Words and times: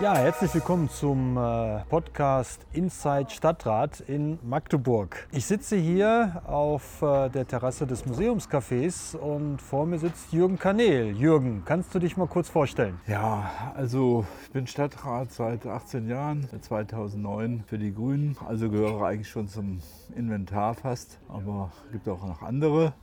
Ja, 0.00 0.16
herzlich 0.16 0.54
willkommen 0.54 0.88
zum 0.88 1.36
äh, 1.36 1.84
Podcast 1.90 2.64
Inside 2.72 3.28
Stadtrat 3.28 4.00
in 4.00 4.38
Magdeburg. 4.42 5.28
Ich 5.30 5.44
sitze 5.44 5.76
hier 5.76 6.40
auf 6.46 7.02
äh, 7.02 7.28
der 7.28 7.46
Terrasse 7.46 7.86
des 7.86 8.06
Museumscafés 8.06 9.14
und 9.14 9.60
vor 9.60 9.84
mir 9.84 9.98
sitzt 9.98 10.32
Jürgen 10.32 10.58
Kanel. 10.58 11.14
Jürgen, 11.14 11.64
kannst 11.66 11.94
du 11.94 11.98
dich 11.98 12.16
mal 12.16 12.28
kurz 12.28 12.48
vorstellen? 12.48 12.98
Ja, 13.06 13.50
also 13.76 14.24
ich 14.44 14.52
bin 14.52 14.66
Stadtrat 14.66 15.32
seit 15.32 15.66
18 15.66 16.08
Jahren, 16.08 16.48
2009 16.62 17.64
für 17.66 17.76
die 17.76 17.92
Grünen. 17.92 18.38
Also 18.48 18.70
gehöre 18.70 19.04
eigentlich 19.04 19.28
schon 19.28 19.48
zum 19.48 19.80
Inventar 20.16 20.72
fast, 20.76 21.18
aber 21.28 21.72
es 21.84 21.92
gibt 21.92 22.08
auch 22.08 22.26
noch 22.26 22.40
andere. 22.40 22.94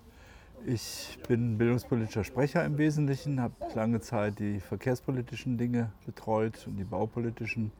Ich 0.66 1.18
bin 1.28 1.58
bildungspolitischer 1.58 2.24
Sprecher 2.24 2.66
im 2.66 2.78
Wesentlichen, 2.78 3.40
habe 3.42 3.54
lange 3.74 4.02
Zeit 4.02 4.40
die 4.40 4.60
verkehrspolitischen 4.60 5.58
Dinge 5.58 5.92
betreut 6.06 6.68
und 6.68 6.78
die 6.78 6.84
baupolitischen. 6.84 7.72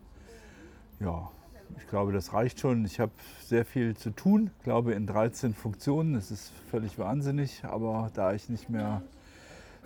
Ja, 1.00 1.30
ich 1.78 1.88
glaube, 1.88 2.14
das 2.14 2.34
reicht 2.34 2.60
schon. 2.60 2.86
Ich 2.86 3.00
habe 3.00 3.12
sehr 3.44 3.66
viel 3.66 3.96
zu 3.98 4.12
tun, 4.12 4.52
ich 4.58 4.64
glaube 4.64 4.94
in 4.94 5.06
13 5.06 5.54
Funktionen. 5.54 6.14
Das 6.14 6.32
ist 6.32 6.54
völlig 6.72 6.98
wahnsinnig, 6.98 7.64
aber 7.66 8.10
da 8.14 8.34
ich 8.34 8.48
nicht 8.48 8.70
mehr 8.70 9.02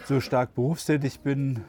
so 0.06 0.20
stark 0.20 0.54
berufstätig 0.54 1.22
bin, 1.22 1.64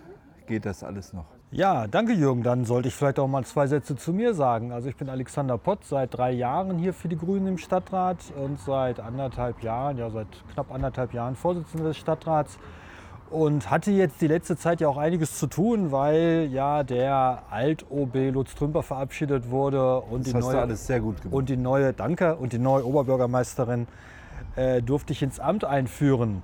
geht 0.46 0.66
das 0.66 0.82
alles 0.82 1.12
noch. 1.12 1.41
Ja, 1.54 1.86
danke 1.86 2.14
Jürgen. 2.14 2.42
Dann 2.42 2.64
sollte 2.64 2.88
ich 2.88 2.94
vielleicht 2.94 3.18
auch 3.18 3.28
mal 3.28 3.44
zwei 3.44 3.66
Sätze 3.66 3.94
zu 3.94 4.14
mir 4.14 4.32
sagen. 4.32 4.72
Also 4.72 4.88
ich 4.88 4.96
bin 4.96 5.10
Alexander 5.10 5.58
Pott, 5.58 5.84
seit 5.84 6.16
drei 6.16 6.32
Jahren 6.32 6.78
hier 6.78 6.94
für 6.94 7.08
die 7.08 7.18
Grünen 7.18 7.46
im 7.46 7.58
Stadtrat 7.58 8.16
und 8.42 8.58
seit 8.58 8.98
anderthalb 9.00 9.62
Jahren, 9.62 9.98
ja 9.98 10.08
seit 10.08 10.28
knapp 10.54 10.72
anderthalb 10.72 11.12
Jahren 11.12 11.36
Vorsitzender 11.36 11.88
des 11.88 11.98
Stadtrats 11.98 12.58
und 13.28 13.70
hatte 13.70 13.90
jetzt 13.90 14.22
die 14.22 14.28
letzte 14.28 14.56
Zeit 14.56 14.80
ja 14.80 14.88
auch 14.88 14.96
einiges 14.96 15.38
zu 15.38 15.46
tun, 15.46 15.92
weil 15.92 16.48
ja 16.50 16.84
der 16.84 17.42
Alt-OB 17.50 18.30
Lutz 18.32 18.54
Trümper 18.54 18.82
verabschiedet 18.82 19.50
wurde 19.50 20.00
und 20.00 20.26
Das 20.26 20.32
die 20.32 20.38
neue 20.38 20.58
alles 20.58 20.86
sehr 20.86 21.00
gut 21.00 21.20
gemacht. 21.20 21.34
und 21.34 21.50
die 21.50 21.58
neue 21.58 21.92
Danke 21.92 22.36
und 22.36 22.54
die 22.54 22.58
neue 22.58 22.86
Oberbürgermeisterin 22.86 23.88
äh, 24.56 24.80
durfte 24.80 25.12
ich 25.12 25.22
ins 25.22 25.38
Amt 25.38 25.66
einführen. 25.66 26.42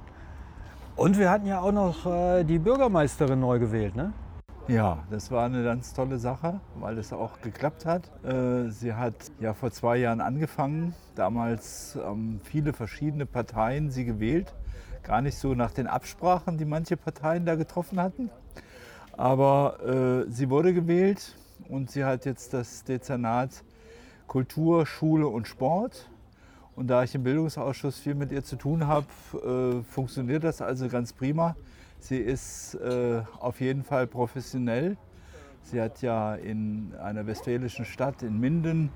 Und 0.97 1.19
wir 1.19 1.31
hatten 1.31 1.47
ja 1.47 1.61
auch 1.61 1.73
noch 1.73 2.05
äh, 2.05 2.45
die 2.45 2.59
Bürgermeisterin 2.59 3.41
neu 3.41 3.59
gewählt, 3.59 3.97
ne? 3.97 4.13
Ja, 4.69 4.99
das 5.11 5.31
war 5.31 5.47
eine 5.47 5.65
ganz 5.65 5.95
tolle 5.95 6.19
Sache, 6.19 6.61
weil 6.79 6.99
es 6.99 7.11
auch 7.15 7.41
geklappt 7.41 7.87
hat. 7.87 8.11
Äh, 8.23 8.69
Sie 8.69 8.93
hat 8.93 9.15
ja 9.41 9.55
vor 9.55 9.71
zwei 9.71 9.97
Jahren 9.97 10.21
angefangen. 10.21 10.95
Damals 11.15 11.99
haben 11.99 12.39
viele 12.45 12.75
verschiedene 12.75 13.25
Parteien 13.25 13.91
sie 13.91 14.05
gewählt. 14.05 14.53
Gar 15.05 15.23
nicht 15.23 15.39
so 15.39 15.55
nach 15.55 15.71
den 15.71 15.87
Absprachen, 15.87 16.59
die 16.59 16.67
manche 16.67 16.99
Parteien 16.99 17.47
da 17.47 17.55
getroffen 17.55 17.99
hatten. 17.99 18.29
Aber 19.17 20.27
äh, 20.27 20.31
sie 20.31 20.51
wurde 20.51 20.75
gewählt 20.75 21.35
und 21.71 21.91
sie 21.91 22.05
hat 22.05 22.27
jetzt 22.27 22.53
das 22.53 22.85
Dezernat 22.85 23.65
Kultur, 24.27 24.85
Schule 24.85 25.29
und 25.29 25.49
Sport. 25.49 26.11
Und 26.77 26.89
da 26.89 27.05
ich 27.05 27.15
im 27.15 27.23
Bildungsausschuss 27.23 27.99
viel 28.01 28.15
mit 28.15 28.33
ihr 28.33 28.45
zu 28.45 28.57
tun 28.57 28.87
habe, 28.87 29.07
äh, 29.33 29.83
funktioniert 29.91 30.45
das 30.45 30.61
also 30.61 30.89
ganz 30.89 31.15
prima. 31.15 31.57
Sie 31.99 32.19
ist 32.19 32.75
äh, 32.75 33.23
auf 33.41 33.61
jeden 33.61 33.83
Fall 33.83 34.07
professionell. 34.07 34.97
Sie 35.63 35.81
hat 35.81 36.01
ja 36.01 36.35
in 36.35 36.95
einer 37.03 37.27
westfälischen 37.27 37.85
Stadt, 37.85 38.23
in 38.23 38.39
Minden, 38.41 38.91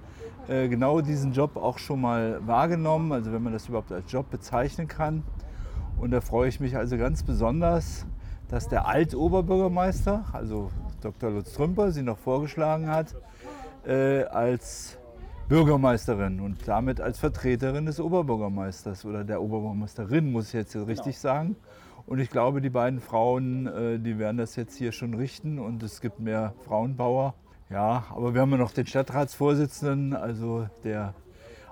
äh, 0.49 0.69
genau 0.69 1.01
diesen 1.01 1.33
Job 1.33 1.57
auch 1.57 1.79
schon 1.79 2.01
mal 2.01 2.47
wahrgenommen, 2.47 3.13
also 3.13 3.33
wenn 3.33 3.43
man 3.43 3.53
das 3.53 3.69
überhaupt 3.69 3.93
als 3.93 4.11
Job 4.11 4.31
bezeichnen 4.31 4.89
kann. 4.89 5.23
Und 6.01 6.13
da 6.13 6.21
freue 6.21 6.49
ich 6.49 6.61
mich 6.61 6.77
also 6.77 6.97
ganz 6.97 7.23
besonders, 7.23 8.07
dass 8.49 8.69
der 8.69 8.87
Alt-Oberbürgermeister, 8.87 10.25
also 10.33 10.71
Dr. 11.01 11.31
Lutz 11.31 11.53
Trümper, 11.53 11.91
sie 11.91 12.03
noch 12.03 12.19
vorgeschlagen 12.19 12.89
hat, 12.89 13.15
äh, 13.87 14.25
als 14.25 14.99
Bürgermeisterin 15.49 16.41
und 16.41 16.67
damit 16.67 17.01
als 17.01 17.19
Vertreterin 17.19 17.85
des 17.85 18.01
Oberbürgermeisters 18.01 19.05
oder 19.05 19.25
der 19.25 19.43
Oberbürgermeisterin, 19.43 20.33
muss 20.33 20.49
ich 20.49 20.55
jetzt 20.55 20.75
richtig 20.75 21.19
sagen. 21.19 21.57
Und 22.07 22.19
ich 22.19 22.31
glaube, 22.31 22.61
die 22.61 22.71
beiden 22.71 23.01
Frauen, 23.01 23.67
äh, 23.67 23.99
die 23.99 24.19
werden 24.19 24.37
das 24.37 24.57
jetzt 24.57 24.77
hier 24.77 24.93
schon 24.93 25.15
richten 25.15 25.59
und 25.59 25.83
es 25.83 26.01
gibt 26.01 26.21
mehr 26.21 26.55
Frauenbauer. 26.65 27.35
Ja, 27.71 28.05
aber 28.11 28.35
wir 28.35 28.43
haben 28.43 28.51
ja 28.51 28.59
noch 28.59 28.73
den 28.73 28.87
Stadtratsvorsitzenden, 28.87 30.15
also 30.15 30.69
der 30.85 31.15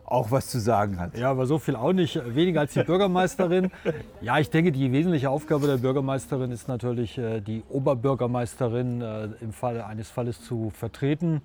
auch 0.07 0.31
was 0.31 0.49
zu 0.49 0.59
sagen 0.59 0.99
hat. 0.99 1.17
Ja, 1.17 1.31
aber 1.31 1.47
so 1.47 1.59
viel 1.59 1.77
auch 1.77 1.93
nicht, 1.93 2.21
weniger 2.35 2.61
als 2.61 2.73
die 2.73 2.83
Bürgermeisterin. 2.83 3.71
Ja, 4.23 4.39
ich 4.39 4.51
denke, 4.51 4.71
die 4.71 4.93
wesentliche 4.93 5.31
Aufgabe 5.31 5.67
der 5.67 5.79
Bürgermeisterin 5.79 6.51
ist 6.51 6.69
natürlich, 6.69 7.17
äh, 7.17 7.41
die 7.41 7.63
Oberbürgermeisterin 7.69 9.01
äh, 9.01 9.29
im 9.41 9.53
Falle 9.53 9.87
eines 9.87 10.11
Falles 10.11 10.43
zu 10.43 10.71
vertreten. 10.71 11.43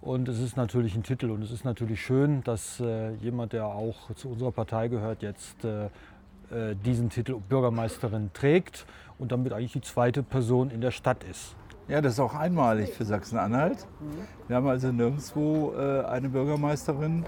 Und 0.00 0.28
es 0.28 0.40
ist 0.40 0.56
natürlich 0.56 0.94
ein 0.94 1.02
Titel 1.02 1.30
und 1.30 1.42
es 1.42 1.50
ist 1.50 1.64
natürlich 1.64 2.00
schön, 2.00 2.42
dass 2.42 2.82
jemand, 3.20 3.52
der 3.52 3.66
auch 3.66 4.14
zu 4.14 4.30
unserer 4.30 4.50
Partei 4.50 4.88
gehört, 4.88 5.20
jetzt 5.20 5.56
äh, 6.50 6.74
diesen 6.74 7.10
Titel 7.10 7.36
Bürgermeisterin 7.48 8.30
trägt 8.32 8.86
und 9.18 9.32
damit 9.32 9.52
eigentlich 9.52 9.72
die 9.72 9.80
zweite 9.80 10.22
Person 10.22 10.70
in 10.70 10.80
der 10.80 10.90
Stadt 10.90 11.24
ist. 11.24 11.54
Ja, 11.88 12.00
das 12.00 12.14
ist 12.14 12.20
auch 12.20 12.34
einmalig 12.34 12.92
für 12.92 13.04
Sachsen-Anhalt. 13.04 13.86
Wir 14.46 14.56
haben 14.56 14.68
also 14.68 14.92
nirgendwo 14.92 15.72
äh, 15.74 16.04
eine 16.04 16.28
Bürgermeisterin, 16.28 17.24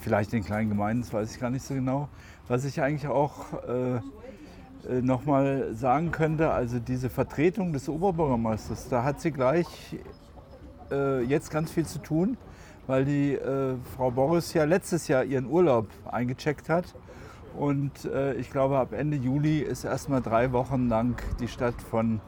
vielleicht 0.00 0.32
in 0.34 0.44
kleinen 0.44 0.68
Gemeinden, 0.68 1.02
das 1.02 1.12
weiß 1.12 1.34
ich 1.34 1.40
gar 1.40 1.50
nicht 1.50 1.62
so 1.62 1.74
genau. 1.74 2.08
Was 2.48 2.64
ich 2.64 2.80
eigentlich 2.82 3.08
auch 3.08 3.52
äh, 3.68 4.00
äh, 4.88 5.02
nochmal 5.02 5.74
sagen 5.74 6.10
könnte, 6.10 6.50
also 6.50 6.78
diese 6.78 7.10
Vertretung 7.10 7.72
des 7.72 7.88
Oberbürgermeisters, 7.88 8.88
da 8.88 9.04
hat 9.04 9.20
sie 9.20 9.30
gleich 9.30 9.66
äh, 10.90 11.22
jetzt 11.22 11.50
ganz 11.50 11.70
viel 11.70 11.86
zu 11.86 11.98
tun, 11.98 12.36
weil 12.86 13.04
die 13.04 13.34
äh, 13.34 13.76
Frau 13.96 14.10
Boris 14.10 14.54
ja 14.54 14.64
letztes 14.64 15.06
Jahr 15.08 15.24
ihren 15.24 15.46
Urlaub 15.46 15.88
eingecheckt 16.10 16.68
hat. 16.68 16.94
Und 17.56 18.04
äh, 18.04 18.34
ich 18.34 18.50
glaube, 18.50 18.78
ab 18.78 18.92
Ende 18.92 19.16
Juli 19.16 19.58
ist 19.58 19.84
erstmal 19.84 20.22
drei 20.22 20.52
Wochen 20.52 20.88
lang 20.88 21.20
die 21.40 21.48
Stadt 21.48 21.80
von 21.90 22.20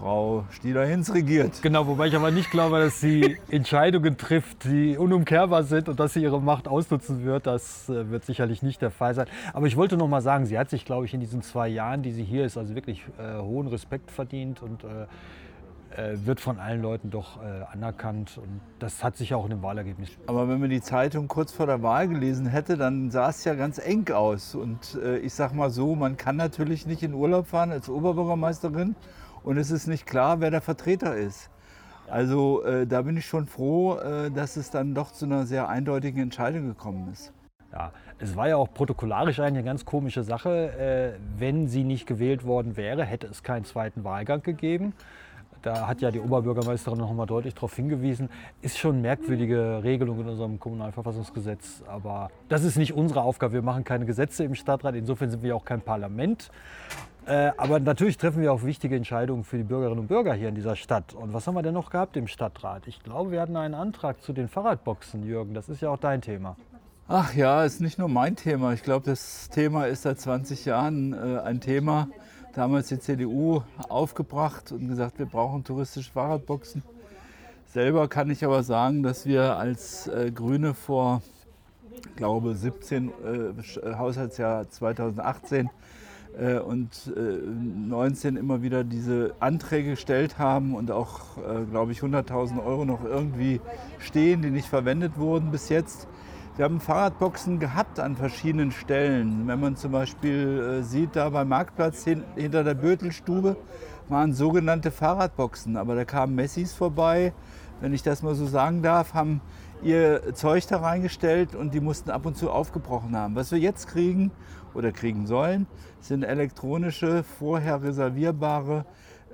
Frau 0.00 0.46
Stieler-Hinz 0.50 1.12
regiert. 1.12 1.60
Genau, 1.60 1.86
wobei 1.86 2.06
ich 2.06 2.16
aber 2.16 2.30
nicht 2.30 2.50
glaube, 2.50 2.78
dass 2.78 3.02
sie 3.02 3.36
Entscheidungen 3.50 4.16
trifft, 4.16 4.64
die 4.64 4.96
unumkehrbar 4.96 5.62
sind 5.62 5.90
und 5.90 6.00
dass 6.00 6.14
sie 6.14 6.22
ihre 6.22 6.40
Macht 6.40 6.68
ausnutzen 6.68 7.22
wird. 7.22 7.46
Das 7.46 7.88
äh, 7.90 8.10
wird 8.10 8.24
sicherlich 8.24 8.62
nicht 8.62 8.80
der 8.80 8.90
Fall 8.90 9.14
sein. 9.14 9.26
Aber 9.52 9.66
ich 9.66 9.76
wollte 9.76 9.98
noch 9.98 10.08
mal 10.08 10.22
sagen, 10.22 10.46
sie 10.46 10.58
hat 10.58 10.70
sich, 10.70 10.86
glaube 10.86 11.04
ich, 11.04 11.12
in 11.12 11.20
diesen 11.20 11.42
zwei 11.42 11.68
Jahren, 11.68 12.02
die 12.02 12.12
sie 12.12 12.24
hier 12.24 12.46
ist, 12.46 12.56
also 12.56 12.74
wirklich 12.74 13.04
äh, 13.18 13.40
hohen 13.40 13.68
Respekt 13.68 14.10
verdient 14.10 14.62
und 14.62 14.84
äh, 14.84 15.06
wird 15.96 16.40
von 16.40 16.58
allen 16.58 16.82
Leuten 16.82 17.10
doch 17.10 17.42
äh, 17.42 17.64
anerkannt. 17.72 18.38
Und 18.38 18.60
das 18.78 19.02
hat 19.02 19.16
sich 19.16 19.34
auch 19.34 19.44
in 19.44 19.50
dem 19.50 19.62
Wahlergebnis. 19.62 20.10
Aber 20.26 20.48
wenn 20.48 20.60
man 20.60 20.70
die 20.70 20.80
Zeitung 20.80 21.28
kurz 21.28 21.52
vor 21.52 21.66
der 21.66 21.82
Wahl 21.82 22.08
gelesen 22.08 22.46
hätte, 22.46 22.76
dann 22.76 23.10
sah 23.10 23.28
es 23.28 23.44
ja 23.44 23.54
ganz 23.54 23.78
eng 23.78 24.08
aus. 24.12 24.54
Und 24.54 24.98
äh, 25.02 25.18
ich 25.18 25.34
sag 25.34 25.52
mal 25.52 25.70
so, 25.70 25.94
man 25.94 26.16
kann 26.16 26.36
natürlich 26.36 26.86
nicht 26.86 27.02
in 27.02 27.12
Urlaub 27.14 27.46
fahren 27.48 27.72
als 27.72 27.88
Oberbürgermeisterin 27.88 28.94
und 29.42 29.56
es 29.56 29.70
ist 29.70 29.86
nicht 29.86 30.06
klar, 30.06 30.40
wer 30.40 30.50
der 30.50 30.60
Vertreter 30.60 31.16
ist. 31.16 31.50
Also 32.08 32.64
äh, 32.64 32.86
da 32.86 33.02
bin 33.02 33.16
ich 33.16 33.26
schon 33.26 33.46
froh, 33.46 33.96
äh, 33.96 34.30
dass 34.30 34.56
es 34.56 34.70
dann 34.70 34.94
doch 34.94 35.12
zu 35.12 35.26
einer 35.26 35.46
sehr 35.46 35.68
eindeutigen 35.68 36.20
Entscheidung 36.20 36.66
gekommen 36.66 37.08
ist. 37.12 37.32
Ja, 37.72 37.92
es 38.18 38.34
war 38.34 38.48
ja 38.48 38.56
auch 38.56 38.72
protokollarisch 38.74 39.38
eine 39.38 39.62
ganz 39.62 39.84
komische 39.84 40.24
Sache. 40.24 41.16
Äh, 41.16 41.20
wenn 41.38 41.68
sie 41.68 41.84
nicht 41.84 42.06
gewählt 42.06 42.44
worden 42.44 42.76
wäre, 42.76 43.04
hätte 43.04 43.28
es 43.28 43.44
keinen 43.44 43.64
zweiten 43.64 44.02
Wahlgang 44.02 44.42
gegeben. 44.42 44.92
Da 45.62 45.86
hat 45.86 46.00
ja 46.00 46.10
die 46.10 46.20
Oberbürgermeisterin 46.20 46.98
noch 46.98 47.12
mal 47.12 47.26
deutlich 47.26 47.54
darauf 47.54 47.74
hingewiesen. 47.76 48.30
Ist 48.62 48.78
schon 48.78 48.94
eine 48.94 49.02
merkwürdige 49.02 49.80
Regelung 49.82 50.20
in 50.20 50.28
unserem 50.28 50.58
Kommunalverfassungsgesetz. 50.58 51.82
Aber 51.86 52.30
das 52.48 52.64
ist 52.64 52.76
nicht 52.76 52.94
unsere 52.94 53.22
Aufgabe. 53.22 53.54
Wir 53.54 53.62
machen 53.62 53.84
keine 53.84 54.06
Gesetze 54.06 54.44
im 54.44 54.54
Stadtrat. 54.54 54.94
Insofern 54.94 55.30
sind 55.30 55.42
wir 55.42 55.54
auch 55.54 55.64
kein 55.64 55.82
Parlament. 55.82 56.50
Äh, 57.26 57.52
aber 57.58 57.78
natürlich 57.78 58.16
treffen 58.16 58.40
wir 58.42 58.52
auch 58.52 58.64
wichtige 58.64 58.96
Entscheidungen 58.96 59.44
für 59.44 59.58
die 59.58 59.62
Bürgerinnen 59.64 60.00
und 60.00 60.06
Bürger 60.06 60.32
hier 60.34 60.48
in 60.48 60.54
dieser 60.54 60.76
Stadt. 60.76 61.12
Und 61.14 61.34
was 61.34 61.46
haben 61.46 61.54
wir 61.54 61.62
denn 61.62 61.74
noch 61.74 61.90
gehabt 61.90 62.16
im 62.16 62.26
Stadtrat? 62.26 62.86
Ich 62.86 63.02
glaube, 63.02 63.30
wir 63.30 63.40
hatten 63.40 63.56
einen 63.56 63.74
Antrag 63.74 64.22
zu 64.22 64.32
den 64.32 64.48
Fahrradboxen, 64.48 65.22
Jürgen. 65.22 65.54
Das 65.54 65.68
ist 65.68 65.82
ja 65.82 65.90
auch 65.90 65.98
dein 65.98 66.22
Thema. 66.22 66.56
Ach 67.06 67.34
ja, 67.34 67.64
ist 67.64 67.80
nicht 67.80 67.98
nur 67.98 68.08
mein 68.08 68.36
Thema. 68.36 68.72
Ich 68.72 68.82
glaube, 68.82 69.04
das 69.04 69.48
Thema 69.48 69.86
ist 69.86 70.02
seit 70.02 70.20
20 70.20 70.64
Jahren 70.64 71.12
äh, 71.12 71.40
ein 71.40 71.60
Thema. 71.60 72.08
Damals 72.54 72.88
die 72.88 72.98
CDU 72.98 73.62
aufgebracht 73.88 74.72
und 74.72 74.88
gesagt, 74.88 75.20
wir 75.20 75.26
brauchen 75.26 75.62
touristische 75.62 76.10
Fahrradboxen. 76.10 76.82
Selber 77.66 78.08
kann 78.08 78.28
ich 78.28 78.44
aber 78.44 78.64
sagen, 78.64 79.04
dass 79.04 79.24
wir 79.24 79.56
als 79.56 80.08
äh, 80.08 80.32
Grüne 80.34 80.74
vor, 80.74 81.22
glaube 82.16 82.56
17 82.56 83.08
äh, 83.08 83.92
Haushaltsjahr 83.94 84.68
2018 84.68 85.70
äh, 86.36 86.58
und 86.58 87.12
äh, 87.16 87.20
19 87.20 88.36
immer 88.36 88.62
wieder 88.62 88.82
diese 88.82 89.34
Anträge 89.38 89.90
gestellt 89.90 90.38
haben 90.38 90.74
und 90.74 90.90
auch, 90.90 91.38
äh, 91.38 91.64
glaube 91.70 91.92
ich, 91.92 92.00
100.000 92.00 92.64
Euro 92.64 92.84
noch 92.84 93.04
irgendwie 93.04 93.60
stehen, 94.00 94.42
die 94.42 94.50
nicht 94.50 94.66
verwendet 94.68 95.16
wurden 95.16 95.52
bis 95.52 95.68
jetzt. 95.68 96.08
Wir 96.60 96.66
haben 96.66 96.78
Fahrradboxen 96.78 97.58
gehabt 97.58 97.98
an 97.98 98.16
verschiedenen 98.16 98.70
Stellen. 98.70 99.48
Wenn 99.48 99.60
man 99.60 99.76
zum 99.76 99.92
Beispiel 99.92 100.80
äh, 100.80 100.82
sieht, 100.82 101.16
da 101.16 101.30
beim 101.30 101.48
Marktplatz 101.48 102.04
hin, 102.04 102.22
hinter 102.36 102.64
der 102.64 102.74
Bötelstube 102.74 103.56
waren 104.10 104.34
sogenannte 104.34 104.90
Fahrradboxen. 104.90 105.78
Aber 105.78 105.94
da 105.94 106.04
kamen 106.04 106.34
Messis 106.34 106.74
vorbei, 106.74 107.32
wenn 107.80 107.94
ich 107.94 108.02
das 108.02 108.22
mal 108.22 108.34
so 108.34 108.44
sagen 108.44 108.82
darf, 108.82 109.14
haben 109.14 109.40
ihr 109.82 110.34
Zeug 110.34 110.66
da 110.66 110.80
reingestellt 110.80 111.54
und 111.54 111.72
die 111.72 111.80
mussten 111.80 112.10
ab 112.10 112.26
und 112.26 112.36
zu 112.36 112.50
aufgebrochen 112.50 113.16
haben. 113.16 113.36
Was 113.36 113.52
wir 113.52 113.58
jetzt 113.58 113.88
kriegen 113.88 114.30
oder 114.74 114.92
kriegen 114.92 115.26
sollen, 115.26 115.66
sind 116.00 116.24
elektronische, 116.24 117.22
vorher 117.22 117.82
reservierbare, 117.82 118.84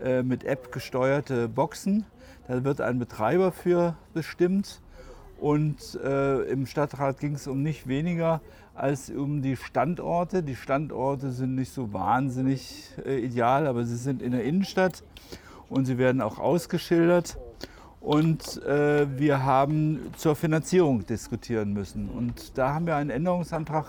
äh, 0.00 0.22
mit 0.22 0.44
App 0.44 0.70
gesteuerte 0.70 1.48
Boxen. 1.48 2.06
Da 2.46 2.62
wird 2.62 2.80
ein 2.80 3.00
Betreiber 3.00 3.50
für 3.50 3.96
bestimmt. 4.14 4.80
Und 5.38 5.98
äh, 6.02 6.42
im 6.44 6.66
Stadtrat 6.66 7.20
ging 7.20 7.34
es 7.34 7.46
um 7.46 7.62
nicht 7.62 7.86
weniger 7.86 8.40
als 8.74 9.10
um 9.10 9.42
die 9.42 9.56
Standorte. 9.56 10.42
Die 10.42 10.56
Standorte 10.56 11.30
sind 11.30 11.54
nicht 11.54 11.72
so 11.72 11.92
wahnsinnig 11.92 12.90
äh, 13.04 13.18
ideal, 13.18 13.66
aber 13.66 13.84
sie 13.84 13.96
sind 13.96 14.22
in 14.22 14.32
der 14.32 14.44
Innenstadt 14.44 15.02
und 15.68 15.84
sie 15.84 15.98
werden 15.98 16.20
auch 16.20 16.38
ausgeschildert. 16.38 17.38
Und 18.00 18.62
äh, 18.62 19.06
wir 19.18 19.44
haben 19.44 20.12
zur 20.16 20.36
Finanzierung 20.36 21.04
diskutieren 21.06 21.72
müssen. 21.72 22.08
Und 22.08 22.56
da 22.56 22.72
haben 22.72 22.86
wir 22.86 22.94
einen 22.94 23.10
Änderungsantrag 23.10 23.84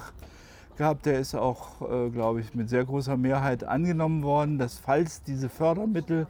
gehabt, 0.77 1.05
der 1.05 1.19
ist 1.19 1.35
auch, 1.35 1.81
äh, 1.81 2.09
glaube 2.09 2.41
ich, 2.41 2.55
mit 2.55 2.69
sehr 2.69 2.83
großer 2.83 3.17
Mehrheit 3.17 3.63
angenommen 3.63 4.23
worden, 4.23 4.57
dass 4.57 4.77
falls 4.77 5.23
diese 5.23 5.49
Fördermittel 5.49 6.27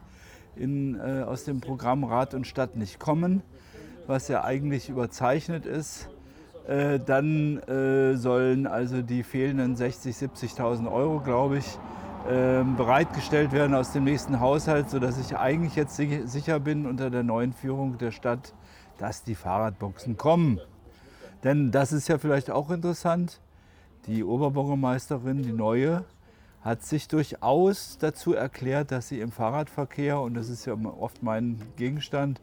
in, 0.56 0.96
äh, 0.96 1.24
aus 1.24 1.44
dem 1.44 1.62
Programm 1.62 2.04
Rat 2.04 2.34
und 2.34 2.46
Stadt 2.48 2.76
nicht 2.76 3.00
kommen, 3.00 3.42
was 4.08 4.28
ja 4.28 4.44
eigentlich 4.44 4.90
überzeichnet 4.90 5.66
ist, 5.66 6.10
äh, 6.68 7.00
dann 7.00 7.60
äh, 7.60 8.16
sollen 8.16 8.68
also 8.68 9.02
die 9.02 9.24
fehlenden 9.24 9.76
60.000, 9.76 10.58
70.000 10.58 10.92
Euro, 10.92 11.20
glaube 11.20 11.60
ich, 11.60 11.66
ähm, 12.30 12.76
bereitgestellt 12.76 13.52
werden 13.52 13.74
aus 13.74 13.94
dem 13.94 14.04
nächsten 14.04 14.40
Haushalt, 14.40 14.90
sodass 14.90 15.18
ich 15.20 15.38
eigentlich 15.38 15.76
jetzt 15.76 15.96
sicher 15.96 16.60
bin 16.60 16.86
unter 16.86 17.10
der 17.10 17.24
neuen 17.24 17.54
Führung 17.54 17.98
der 17.98 18.12
Stadt, 18.12 18.54
dass 18.98 19.24
die 19.24 19.36
Fahrradboxen 19.36 20.18
kommen. 20.18 20.60
Denn 21.44 21.72
das 21.72 21.94
ist 21.94 22.10
ja 22.10 22.18
vielleicht 22.18 22.50
auch 22.50 22.72
interessant. 22.72 23.40
Die 24.08 24.24
Oberbürgermeisterin, 24.24 25.44
die 25.44 25.52
neue, 25.52 26.04
hat 26.62 26.84
sich 26.84 27.08
durchaus 27.08 27.98
dazu 27.98 28.34
erklärt, 28.34 28.92
dass 28.92 29.08
sie 29.08 29.22
im 29.22 29.32
Fahrradverkehr, 29.32 30.20
und 30.20 30.34
das 30.34 30.50
ist 30.50 30.66
ja 30.66 30.74
oft 30.74 31.24
mein 31.24 31.62
Gegenstand 31.78 32.42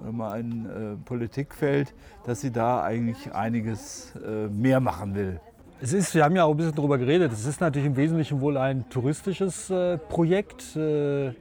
oder 0.00 0.12
mein 0.12 0.66
äh, 0.66 0.96
Politikfeld, 1.04 1.94
dass 2.24 2.40
sie 2.40 2.50
da 2.50 2.82
eigentlich 2.82 3.32
einiges 3.32 4.14
äh, 4.16 4.48
mehr 4.48 4.80
machen 4.80 5.14
will. 5.14 5.40
Es 5.80 5.92
ist, 5.92 6.14
wir 6.14 6.24
haben 6.24 6.36
ja 6.36 6.44
auch 6.44 6.52
ein 6.52 6.56
bisschen 6.56 6.74
darüber 6.74 6.98
geredet, 6.98 7.32
es 7.32 7.46
ist 7.46 7.60
natürlich 7.60 7.86
im 7.86 7.96
Wesentlichen 7.96 8.40
wohl 8.40 8.56
ein 8.56 8.88
touristisches 8.88 9.70
äh, 9.70 9.98
Projekt. 9.98 10.76
Äh, 10.76 11.32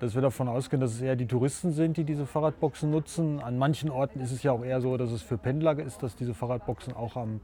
dass 0.00 0.14
wir 0.14 0.22
davon 0.22 0.48
ausgehen, 0.48 0.80
dass 0.80 0.92
es 0.92 1.00
eher 1.00 1.16
die 1.16 1.26
Touristen 1.26 1.72
sind, 1.72 1.96
die 1.96 2.04
diese 2.04 2.26
Fahrradboxen 2.26 2.90
nutzen. 2.90 3.40
An 3.40 3.56
manchen 3.56 3.90
Orten 3.90 4.20
ist 4.20 4.32
es 4.32 4.42
ja 4.42 4.52
auch 4.52 4.64
eher 4.64 4.80
so, 4.80 4.96
dass 4.96 5.10
es 5.10 5.22
für 5.22 5.38
Pendler 5.38 5.78
ist, 5.78 6.02
dass 6.02 6.16
diese 6.16 6.34
Fahrradboxen 6.34 6.94
auch 6.94 7.16
am, 7.16 7.40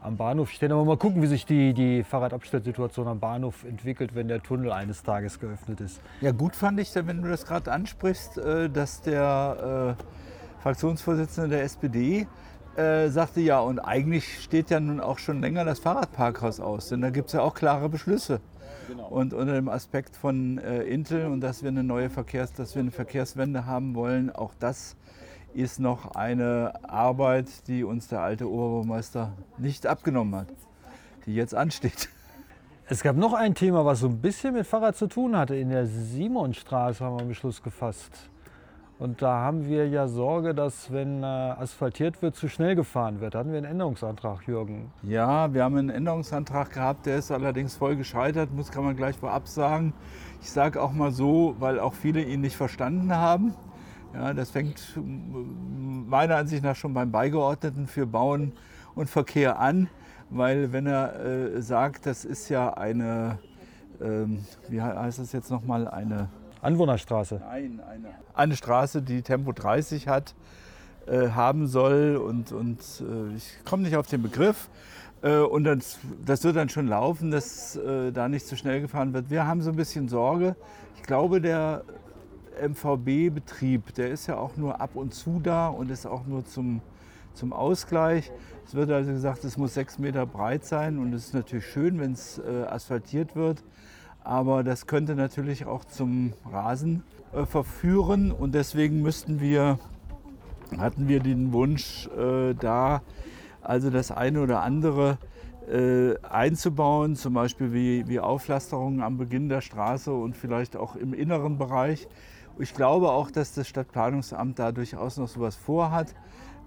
am 0.00 0.16
Bahnhof 0.16 0.50
stehen. 0.50 0.72
Aber 0.72 0.84
mal 0.84 0.96
gucken, 0.96 1.22
wie 1.22 1.26
sich 1.26 1.44
die, 1.44 1.74
die 1.74 2.04
Fahrradabstellsituation 2.04 3.08
am 3.08 3.20
Bahnhof 3.20 3.64
entwickelt, 3.64 4.14
wenn 4.14 4.28
der 4.28 4.42
Tunnel 4.42 4.72
eines 4.72 5.02
Tages 5.02 5.38
geöffnet 5.40 5.80
ist. 5.80 6.00
Ja, 6.20 6.32
gut 6.32 6.56
fand 6.56 6.80
ich, 6.80 6.94
wenn 6.94 7.22
du 7.22 7.28
das 7.28 7.46
gerade 7.46 7.70
ansprichst, 7.72 8.38
äh, 8.38 8.70
dass 8.70 9.02
der 9.02 9.96
äh, 9.98 10.62
Fraktionsvorsitzende 10.62 11.48
der 11.50 11.62
SPD 11.62 12.26
äh, 12.76 13.08
sagte, 13.08 13.40
ja, 13.40 13.60
und 13.60 13.80
eigentlich 13.80 14.42
steht 14.42 14.70
ja 14.70 14.78
nun 14.80 15.00
auch 15.00 15.18
schon 15.18 15.40
länger 15.40 15.64
das 15.64 15.80
Fahrradparkhaus 15.80 16.60
aus, 16.60 16.88
denn 16.88 17.00
da 17.00 17.10
gibt 17.10 17.28
es 17.28 17.32
ja 17.32 17.40
auch 17.40 17.54
klare 17.54 17.88
Beschlüsse. 17.88 18.40
Genau. 18.86 19.08
Und 19.08 19.34
unter 19.34 19.54
dem 19.54 19.68
Aspekt 19.68 20.16
von 20.16 20.58
äh, 20.58 20.82
Intel 20.84 21.26
und 21.26 21.40
dass 21.40 21.62
wir 21.62 21.68
eine 21.68 21.82
neue 21.82 22.08
Verkehrs-, 22.08 22.52
dass 22.52 22.74
wir 22.74 22.80
eine 22.80 22.90
Verkehrswende 22.90 23.66
haben 23.66 23.94
wollen, 23.94 24.30
auch 24.30 24.54
das 24.58 24.96
ist 25.54 25.80
noch 25.80 26.14
eine 26.14 26.72
Arbeit, 26.88 27.66
die 27.68 27.84
uns 27.84 28.08
der 28.08 28.20
alte 28.20 28.48
Oberbürgermeister 28.48 29.32
nicht 29.56 29.86
abgenommen 29.86 30.34
hat, 30.34 30.48
die 31.26 31.34
jetzt 31.34 31.54
ansteht. 31.54 32.08
Es 32.90 33.02
gab 33.02 33.16
noch 33.16 33.34
ein 33.34 33.54
Thema, 33.54 33.84
was 33.84 34.00
so 34.00 34.08
ein 34.08 34.18
bisschen 34.18 34.54
mit 34.54 34.66
Fahrrad 34.66 34.96
zu 34.96 35.08
tun 35.08 35.36
hatte. 35.36 35.54
In 35.54 35.68
der 35.68 35.86
Simonstraße 35.86 37.04
haben 37.04 37.16
wir 37.16 37.20
einen 37.20 37.28
Beschluss 37.28 37.62
gefasst. 37.62 38.30
Und 38.98 39.22
da 39.22 39.42
haben 39.42 39.68
wir 39.68 39.86
ja 39.88 40.08
Sorge, 40.08 40.54
dass 40.54 40.90
wenn 40.90 41.22
äh, 41.22 41.26
asphaltiert 41.26 42.20
wird, 42.20 42.34
zu 42.34 42.48
schnell 42.48 42.74
gefahren 42.74 43.20
wird. 43.20 43.34
Da 43.34 43.40
hatten 43.40 43.52
wir 43.52 43.58
einen 43.58 43.66
Änderungsantrag, 43.66 44.48
Jürgen. 44.48 44.90
Ja, 45.04 45.52
wir 45.54 45.62
haben 45.62 45.76
einen 45.76 45.90
Änderungsantrag 45.90 46.72
gehabt, 46.72 47.06
der 47.06 47.18
ist 47.18 47.30
allerdings 47.30 47.76
voll 47.76 47.94
gescheitert, 47.94 48.52
muss 48.52 48.72
kann 48.72 48.84
man 48.84 48.96
gleich 48.96 49.16
vorab 49.16 49.46
sagen. 49.46 49.92
Ich 50.40 50.50
sage 50.50 50.82
auch 50.82 50.92
mal 50.92 51.12
so, 51.12 51.54
weil 51.60 51.78
auch 51.78 51.94
viele 51.94 52.22
ihn 52.22 52.40
nicht 52.40 52.56
verstanden 52.56 53.14
haben. 53.14 53.54
Ja, 54.14 54.32
das 54.32 54.50
fängt 54.50 54.80
meiner 54.96 56.36
Ansicht 56.36 56.62
nach 56.62 56.76
schon 56.76 56.94
beim 56.94 57.12
Beigeordneten 57.12 57.86
für 57.86 58.06
Bauen 58.06 58.52
und 58.94 59.08
Verkehr 59.08 59.58
an, 59.58 59.88
weil 60.30 60.72
wenn 60.72 60.86
er 60.86 61.20
äh, 61.24 61.62
sagt, 61.62 62.06
das 62.06 62.24
ist 62.24 62.48
ja 62.48 62.72
eine, 62.74 63.38
ähm, 64.00 64.44
wie 64.68 64.80
heißt 64.80 65.18
das 65.18 65.32
jetzt 65.32 65.50
nochmal, 65.50 65.86
eine 65.86 66.28
Anwohnerstraße. 66.62 67.40
Nein, 67.44 67.80
eine, 67.88 68.08
eine 68.34 68.56
Straße, 68.56 69.02
die 69.02 69.22
Tempo 69.22 69.52
30 69.52 70.08
hat, 70.08 70.34
äh, 71.06 71.28
haben 71.28 71.66
soll 71.66 72.16
und, 72.16 72.50
und 72.52 72.80
äh, 73.00 73.36
ich 73.36 73.64
komme 73.64 73.82
nicht 73.82 73.96
auf 73.96 74.06
den 74.06 74.22
Begriff. 74.22 74.68
Äh, 75.22 75.38
und 75.38 75.64
das, 75.64 75.98
das, 76.24 76.44
wird 76.44 76.56
dann 76.56 76.68
schon 76.68 76.86
laufen, 76.86 77.30
dass 77.30 77.76
äh, 77.76 78.10
da 78.12 78.28
nicht 78.28 78.46
zu 78.46 78.56
schnell 78.56 78.80
gefahren 78.80 79.12
wird. 79.12 79.30
Wir 79.30 79.46
haben 79.46 79.62
so 79.62 79.70
ein 79.70 79.76
bisschen 79.76 80.08
Sorge. 80.08 80.56
Ich 80.96 81.02
glaube, 81.02 81.40
der 81.40 81.82
MVB-Betrieb, 82.66 83.94
der 83.94 84.10
ist 84.10 84.26
ja 84.26 84.36
auch 84.36 84.56
nur 84.56 84.80
ab 84.80 84.90
und 84.94 85.14
zu 85.14 85.40
da 85.40 85.68
und 85.68 85.90
ist 85.90 86.06
auch 86.06 86.26
nur 86.26 86.44
zum, 86.44 86.80
zum 87.34 87.52
Ausgleich. 87.52 88.30
Es 88.66 88.74
wird 88.74 88.90
also 88.90 89.12
gesagt, 89.12 89.44
es 89.44 89.56
muss 89.56 89.74
sechs 89.74 89.98
Meter 89.98 90.26
breit 90.26 90.64
sein 90.64 90.98
und 90.98 91.12
es 91.12 91.26
ist 91.26 91.34
natürlich 91.34 91.66
schön, 91.66 91.98
wenn 91.98 92.12
es 92.12 92.38
äh, 92.38 92.64
asphaltiert 92.64 93.34
wird. 93.36 93.64
Aber 94.22 94.62
das 94.62 94.86
könnte 94.86 95.14
natürlich 95.14 95.64
auch 95.64 95.84
zum 95.84 96.34
Rasen 96.50 97.02
äh, 97.32 97.46
verführen 97.46 98.32
und 98.32 98.54
deswegen 98.54 99.00
müssten 99.02 99.40
wir, 99.40 99.78
hatten 100.76 101.08
wir 101.08 101.20
den 101.20 101.52
Wunsch, 101.52 102.08
äh, 102.08 102.54
da 102.54 103.02
also 103.62 103.90
das 103.90 104.10
eine 104.10 104.40
oder 104.40 104.62
andere 104.62 105.18
äh, 105.70 106.16
einzubauen, 106.22 107.16
zum 107.16 107.34
Beispiel 107.34 107.72
wie, 107.72 108.08
wie 108.08 108.20
Auflasterungen 108.20 109.02
am 109.02 109.18
Beginn 109.18 109.48
der 109.48 109.60
Straße 109.60 110.12
und 110.12 110.36
vielleicht 110.36 110.76
auch 110.76 110.96
im 110.96 111.12
inneren 111.12 111.58
Bereich. 111.58 112.08
Ich 112.60 112.74
glaube 112.74 113.10
auch, 113.10 113.30
dass 113.30 113.54
das 113.54 113.68
Stadtplanungsamt 113.68 114.58
da 114.58 114.72
durchaus 114.72 115.16
noch 115.16 115.28
sowas 115.28 115.54
vorhat. 115.54 116.12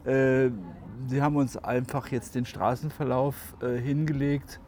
Äh, 0.05 0.49
sie 1.07 1.21
haben 1.21 1.35
uns 1.35 1.57
einfach 1.57 2.07
jetzt 2.11 2.35
den 2.35 2.45
Straßenverlauf 2.45 3.35
äh, 3.61 3.77
hingelegt 3.77 4.61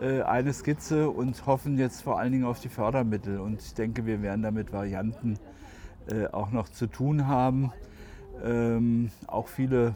äh, 0.00 0.22
eine 0.22 0.52
Skizze 0.52 1.10
und 1.10 1.44
hoffen 1.44 1.76
jetzt 1.76 2.02
vor 2.02 2.20
allen 2.20 2.30
Dingen 2.30 2.44
auf 2.44 2.60
die 2.60 2.68
Fördermittel. 2.68 3.40
Und 3.40 3.60
ich 3.62 3.74
denke, 3.74 4.06
wir 4.06 4.22
werden 4.22 4.42
damit 4.42 4.72
Varianten 4.72 5.38
auch 6.32 6.50
noch 6.50 6.68
zu 6.68 6.88
tun 6.88 7.28
haben. 7.28 7.72
Ähm, 8.42 9.12
auch 9.28 9.46
viele 9.46 9.94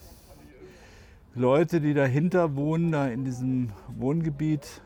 Leute, 1.34 1.80
die 1.80 1.92
dahinter 1.92 2.54
wohnen, 2.54 2.92
da 2.92 3.08
in 3.08 3.24
diesem 3.24 3.70
Wohngebiet, 3.88 4.82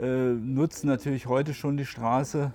nutzen 0.00 0.88
natürlich 0.88 1.26
heute 1.26 1.54
schon 1.54 1.76
die 1.76 1.84
Straße 1.84 2.52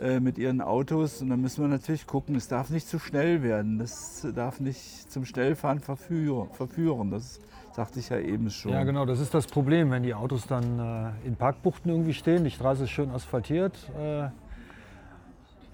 äh, 0.00 0.20
mit 0.20 0.38
ihren 0.38 0.60
Autos. 0.60 1.22
Und 1.22 1.30
da 1.30 1.36
müssen 1.36 1.62
wir 1.62 1.68
natürlich 1.68 2.06
gucken, 2.06 2.36
es 2.36 2.48
darf 2.48 2.70
nicht 2.70 2.88
zu 2.88 2.98
schnell 2.98 3.42
werden. 3.42 3.78
Das 3.78 4.26
darf 4.34 4.60
nicht 4.60 5.10
zum 5.10 5.24
Schnellfahren 5.24 5.80
verführen. 5.80 7.10
Das 7.10 7.40
sagte 7.72 7.98
ich 7.98 8.08
ja 8.08 8.18
eben 8.18 8.50
schon. 8.50 8.72
Ja, 8.72 8.84
genau, 8.84 9.06
das 9.06 9.20
ist 9.20 9.34
das 9.34 9.46
Problem, 9.46 9.90
wenn 9.90 10.02
die 10.02 10.14
Autos 10.14 10.46
dann 10.46 11.14
äh, 11.24 11.26
in 11.26 11.36
Parkbuchten 11.36 11.90
irgendwie 11.90 12.14
stehen, 12.14 12.44
die 12.44 12.50
Straße 12.50 12.84
ist 12.84 12.90
schön 12.90 13.10
asphaltiert. 13.10 13.76
Äh, 13.98 14.28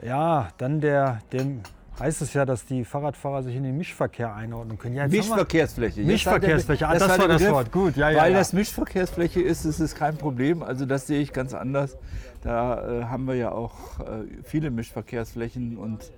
ja, 0.07 0.49
dann 0.59 0.81
der, 0.81 1.21
dem 1.33 1.61
heißt 1.99 2.23
es 2.23 2.35
ja, 2.35 2.45
dass 2.45 2.67
die 2.67 2.85
Fahrradfahrer 2.85 3.43
sich 3.43 3.55
in 3.55 3.63
den 3.63 3.77
Mischverkehr 3.77 4.35
einordnen 4.35 4.79
können. 4.79 4.95
Ja, 4.95 5.07
Mischverkehrsfläche. 5.07 6.01
Mischverkehrsfläche, 6.03 6.89
ah, 6.89 6.95
das, 6.95 7.19
war 7.19 7.29
das 7.29 7.49
Wort, 7.49 7.71
gut. 7.71 7.97
Ja, 7.97 8.11
ja, 8.11 8.23
Weil 8.23 8.33
das 8.33 8.53
Mischverkehrsfläche 8.53 9.41
ist, 9.41 9.65
ist 9.65 9.81
es 9.81 9.95
kein 9.95 10.17
Problem. 10.17 10.63
Also 10.63 10.87
das 10.87 11.07
sehe 11.07 11.21
ich 11.21 11.33
ganz 11.33 11.55
anders. 11.55 11.97
Da 12.43 13.01
äh, 13.01 13.05
haben 13.05 13.27
wir 13.27 13.37
ja 13.37 13.53
auch 13.53 14.01
äh, 14.01 14.25
viele 14.43 14.71
Mischverkehrsflächen 14.71 15.77
und 15.77 16.13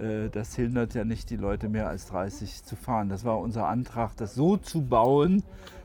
äh, 0.00 0.28
das 0.30 0.56
hindert 0.56 0.94
ja 0.94 1.04
nicht 1.04 1.30
die 1.30 1.36
Leute 1.36 1.68
mehr 1.68 1.88
als 1.88 2.06
30 2.06 2.64
zu 2.64 2.76
fahren. 2.76 3.08
Das 3.08 3.24
war 3.24 3.38
unser 3.38 3.66
Antrag, 3.66 4.16
das 4.16 4.34
so 4.34 4.56
zu 4.56 4.82
bauen, 4.82 5.42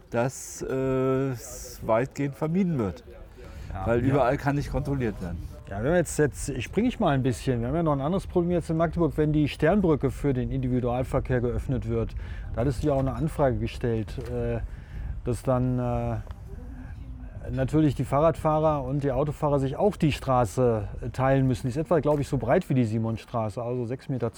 dass 0.10 0.62
äh, 0.62 1.32
es 1.32 1.82
weitgehend 1.84 2.36
vermieden 2.36 2.78
wird. 2.78 3.04
Weil 3.86 4.00
überall 4.00 4.38
kann 4.38 4.56
nicht 4.56 4.72
kontrolliert 4.72 5.22
werden. 5.22 5.38
Ja, 5.70 5.84
wenn 5.84 5.92
wir 5.92 5.98
jetzt, 5.98 6.18
jetzt 6.18 6.64
springe 6.64 6.88
ich 6.88 7.00
mal 7.00 7.14
ein 7.14 7.24
bisschen. 7.24 7.62
Wir 7.62 7.68
haben 7.68 7.76
ja 7.76 7.84
noch 7.84 7.94
ein 7.94 8.02
anderes 8.02 8.26
Problem 8.26 8.52
jetzt 8.52 8.70
in 8.70 8.78
Magdeburg, 8.78 9.14
wenn 9.18 9.34
die 9.34 9.48
Sternbrücke 9.48 10.12
für 10.12 10.34
den 10.34 10.50
Individualverkehr 10.50 11.42
geöffnet 11.42 11.90
wird. 11.90 12.16
Da 12.54 12.62
hattest 12.62 12.84
du 12.84 12.88
ja 12.88 12.94
auch 12.94 13.00
eine 13.00 13.14
Anfrage 13.14 13.58
gestellt, 13.58 14.18
äh, 14.32 14.60
dass 15.26 15.44
dann 15.44 15.80
natürlich 17.52 17.96
die 17.96 18.04
Fahrradfahrer 18.04 18.84
und 18.84 19.04
die 19.04 19.12
Autofahrer 19.12 19.60
sich 19.60 19.76
auch 19.76 19.96
die 19.96 20.12
Straße 20.12 20.88
äh, 21.02 21.10
teilen 21.10 21.48
müssen. 21.48 21.64
Die 21.64 21.70
ist 21.70 21.78
etwa, 21.78 22.00
glaube 22.00 22.22
ich, 22.22 22.28
so 22.28 22.38
breit 22.38 22.70
wie 22.70 22.74
die 22.74 22.86
Simonstraße, 22.86 23.62
also 23.62 23.84
6,20 23.84 24.12
Meter. 24.12 24.32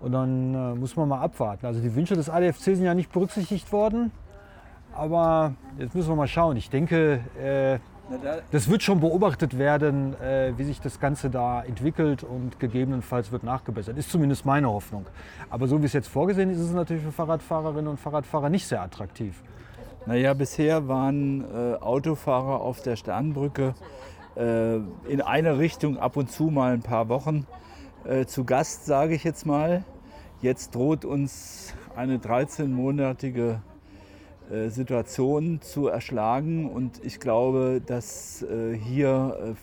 Und 0.00 0.12
dann 0.12 0.54
äh, 0.54 0.74
muss 0.74 0.96
man 0.96 1.08
mal 1.08 1.20
abwarten. 1.20 1.66
Also 1.66 1.80
die 1.80 1.94
Wünsche 1.94 2.14
des 2.14 2.30
ADFC 2.30 2.62
sind 2.62 2.84
ja 2.84 2.94
nicht 2.94 3.12
berücksichtigt 3.12 3.72
worden. 3.72 4.12
Aber 4.94 5.54
jetzt 5.78 5.94
müssen 5.94 6.08
wir 6.08 6.16
mal 6.16 6.28
schauen. 6.28 6.56
Ich 6.56 6.70
denke, 6.70 7.20
äh, 7.40 7.78
das 8.50 8.70
wird 8.70 8.82
schon 8.82 9.00
beobachtet 9.00 9.58
werden, 9.58 10.14
äh, 10.20 10.52
wie 10.56 10.64
sich 10.64 10.80
das 10.80 10.98
Ganze 11.00 11.30
da 11.30 11.62
entwickelt 11.62 12.24
und 12.24 12.58
gegebenenfalls 12.58 13.32
wird 13.32 13.42
nachgebessert. 13.42 13.98
Ist 13.98 14.10
zumindest 14.10 14.46
meine 14.46 14.70
Hoffnung. 14.70 15.06
Aber 15.50 15.66
so 15.66 15.80
wie 15.80 15.86
es 15.86 15.92
jetzt 15.92 16.08
vorgesehen 16.08 16.50
ist, 16.50 16.58
ist 16.58 16.66
es 16.66 16.72
natürlich 16.74 17.02
für 17.02 17.12
Fahrradfahrerinnen 17.12 17.88
und 17.88 18.00
Fahrradfahrer 18.00 18.48
nicht 18.48 18.66
sehr 18.66 18.82
attraktiv. 18.82 19.42
Naja, 20.06 20.32
bisher 20.32 20.88
waren 20.88 21.42
äh, 21.42 21.74
Autofahrer 21.74 22.60
auf 22.60 22.80
der 22.80 22.96
Sternbrücke 22.96 23.74
äh, 24.36 24.76
in 25.06 25.20
eine 25.20 25.58
Richtung 25.58 25.98
ab 25.98 26.16
und 26.16 26.30
zu 26.30 26.44
mal 26.44 26.72
ein 26.72 26.82
paar 26.82 27.08
Wochen 27.08 27.46
äh, 28.04 28.24
zu 28.24 28.44
Gast, 28.44 28.86
sage 28.86 29.14
ich 29.14 29.24
jetzt 29.24 29.44
mal. 29.44 29.84
Jetzt 30.40 30.74
droht 30.74 31.04
uns 31.04 31.74
eine 31.96 32.18
13-monatige 32.18 33.58
äh, 34.50 34.68
Situation 34.68 35.60
zu 35.60 35.88
erschlagen 35.88 36.70
und 36.70 37.04
ich 37.04 37.20
glaube, 37.20 37.82
dass 37.84 38.42
äh, 38.42 38.74
hier 38.74 39.36
äh, 39.42 39.54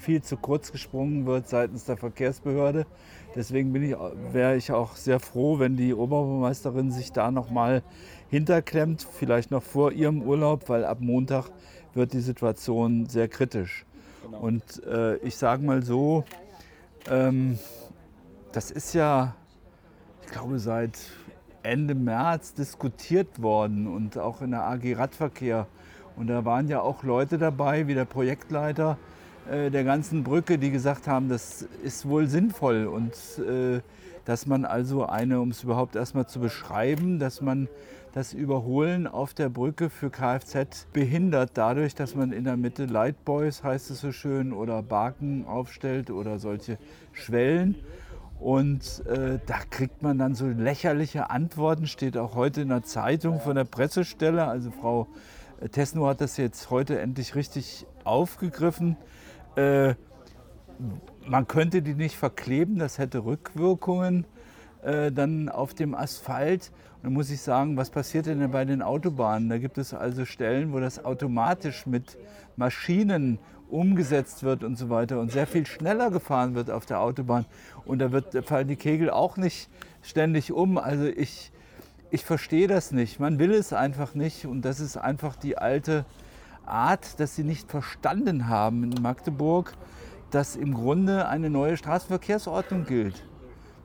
viel 0.00 0.22
zu 0.22 0.36
kurz 0.36 0.72
gesprungen 0.72 1.26
wird 1.26 1.48
seitens 1.48 1.84
der 1.84 1.96
Verkehrsbehörde. 1.96 2.86
Deswegen 3.34 3.74
ich, 3.76 3.94
wäre 4.32 4.56
ich 4.56 4.72
auch 4.72 4.96
sehr 4.96 5.20
froh, 5.20 5.58
wenn 5.58 5.76
die 5.76 5.94
Oberbürgermeisterin 5.94 6.90
sich 6.90 7.12
da 7.12 7.30
noch 7.30 7.50
mal 7.50 7.82
hinterklemmt, 8.28 9.06
vielleicht 9.12 9.50
noch 9.50 9.62
vor 9.62 9.92
ihrem 9.92 10.22
Urlaub, 10.22 10.68
weil 10.68 10.84
ab 10.84 10.98
Montag 11.00 11.50
wird 11.94 12.12
die 12.12 12.20
Situation 12.20 13.06
sehr 13.06 13.28
kritisch. 13.28 13.84
Genau. 14.24 14.40
Und 14.40 14.82
äh, 14.84 15.16
ich 15.18 15.36
sage 15.36 15.62
mal 15.64 15.82
so, 15.82 16.24
ähm, 17.08 17.58
das 18.52 18.70
ist 18.70 18.94
ja, 18.94 19.34
ich 20.22 20.32
glaube, 20.32 20.58
seit 20.58 20.98
Ende 21.62 21.94
März 21.94 22.54
diskutiert 22.54 23.42
worden 23.42 23.86
und 23.86 24.18
auch 24.18 24.42
in 24.42 24.52
der 24.52 24.64
AG 24.64 24.94
Radverkehr. 24.96 25.66
Und 26.16 26.28
da 26.28 26.44
waren 26.44 26.68
ja 26.68 26.80
auch 26.80 27.02
Leute 27.02 27.38
dabei, 27.38 27.86
wie 27.86 27.94
der 27.94 28.04
Projektleiter 28.04 28.98
äh, 29.50 29.70
der 29.70 29.84
ganzen 29.84 30.22
Brücke, 30.24 30.58
die 30.58 30.70
gesagt 30.70 31.06
haben, 31.06 31.28
das 31.28 31.62
ist 31.82 32.08
wohl 32.08 32.26
sinnvoll 32.28 32.86
und 32.86 33.14
äh, 33.44 33.80
dass 34.24 34.46
man 34.46 34.64
also 34.64 35.06
eine, 35.06 35.40
um 35.40 35.50
es 35.50 35.64
überhaupt 35.64 35.96
erstmal 35.96 36.26
zu 36.26 36.40
beschreiben, 36.40 37.18
dass 37.18 37.40
man 37.40 37.68
das 38.12 38.32
Überholen 38.32 39.06
auf 39.06 39.34
der 39.34 39.48
Brücke 39.48 39.88
für 39.88 40.10
Kfz 40.10 40.86
behindert, 40.92 41.52
dadurch, 41.54 41.94
dass 41.94 42.14
man 42.14 42.32
in 42.32 42.44
der 42.44 42.56
Mitte 42.56 42.86
Lightboys, 42.86 43.62
heißt 43.62 43.90
es 43.90 44.00
so 44.00 44.12
schön, 44.12 44.52
oder 44.52 44.82
Barken 44.82 45.46
aufstellt 45.46 46.10
oder 46.10 46.38
solche 46.38 46.78
Schwellen. 47.12 47.76
Und 48.40 49.04
äh, 49.06 49.38
da 49.44 49.58
kriegt 49.68 50.02
man 50.02 50.16
dann 50.16 50.34
so 50.34 50.46
lächerliche 50.46 51.28
Antworten, 51.28 51.86
steht 51.86 52.16
auch 52.16 52.34
heute 52.34 52.62
in 52.62 52.70
der 52.70 52.82
Zeitung 52.82 53.38
von 53.38 53.54
der 53.54 53.64
Pressestelle. 53.64 54.46
Also 54.46 54.70
Frau 54.70 55.08
äh, 55.60 55.68
Tesno 55.68 56.06
hat 56.06 56.22
das 56.22 56.38
jetzt 56.38 56.70
heute 56.70 56.98
endlich 56.98 57.34
richtig 57.34 57.86
aufgegriffen. 58.02 58.96
Äh, 59.56 59.94
man 61.26 61.46
könnte 61.46 61.82
die 61.82 61.92
nicht 61.92 62.16
verkleben, 62.16 62.78
das 62.78 62.96
hätte 62.96 63.26
Rückwirkungen 63.26 64.24
äh, 64.82 65.12
dann 65.12 65.50
auf 65.50 65.74
dem 65.74 65.94
Asphalt. 65.94 66.72
Und 66.96 67.04
dann 67.04 67.12
muss 67.12 67.30
ich 67.30 67.42
sagen, 67.42 67.76
was 67.76 67.90
passiert 67.90 68.24
denn 68.24 68.50
bei 68.50 68.64
den 68.64 68.80
Autobahnen? 68.80 69.50
Da 69.50 69.58
gibt 69.58 69.76
es 69.76 69.92
also 69.92 70.24
Stellen, 70.24 70.72
wo 70.72 70.80
das 70.80 71.04
automatisch 71.04 71.86
mit 71.86 72.16
Maschinen 72.56 73.38
umgesetzt 73.72 74.42
wird 74.42 74.64
und 74.64 74.76
so 74.76 74.90
weiter 74.90 75.20
und 75.20 75.32
sehr 75.32 75.46
viel 75.46 75.66
schneller 75.66 76.10
gefahren 76.10 76.54
wird 76.54 76.70
auf 76.70 76.86
der 76.86 77.00
Autobahn. 77.00 77.46
Und 77.84 78.00
da, 78.00 78.12
wird, 78.12 78.44
fallen 78.44 78.68
die 78.68 78.76
Kegel 78.76 79.10
auch 79.10 79.36
nicht 79.36 79.68
ständig 80.02 80.52
um. 80.52 80.78
Also 80.78 81.04
ich, 81.04 81.52
ich 82.10 82.24
verstehe 82.24 82.68
das 82.68 82.92
nicht. 82.92 83.20
Man 83.20 83.38
will 83.38 83.52
es 83.52 83.72
einfach 83.72 84.14
nicht. 84.14 84.46
Und 84.46 84.62
das 84.62 84.80
ist 84.80 84.96
einfach 84.96 85.36
die 85.36 85.58
alte 85.58 86.04
Art, 86.66 87.18
dass 87.20 87.36
sie 87.36 87.44
nicht 87.44 87.70
verstanden 87.70 88.48
haben 88.48 88.84
in 88.84 89.02
Magdeburg, 89.02 89.74
dass 90.30 90.56
im 90.56 90.74
Grunde 90.74 91.28
eine 91.28 91.50
neue 91.50 91.76
Straßenverkehrsordnung 91.76 92.84
gilt. 92.84 93.24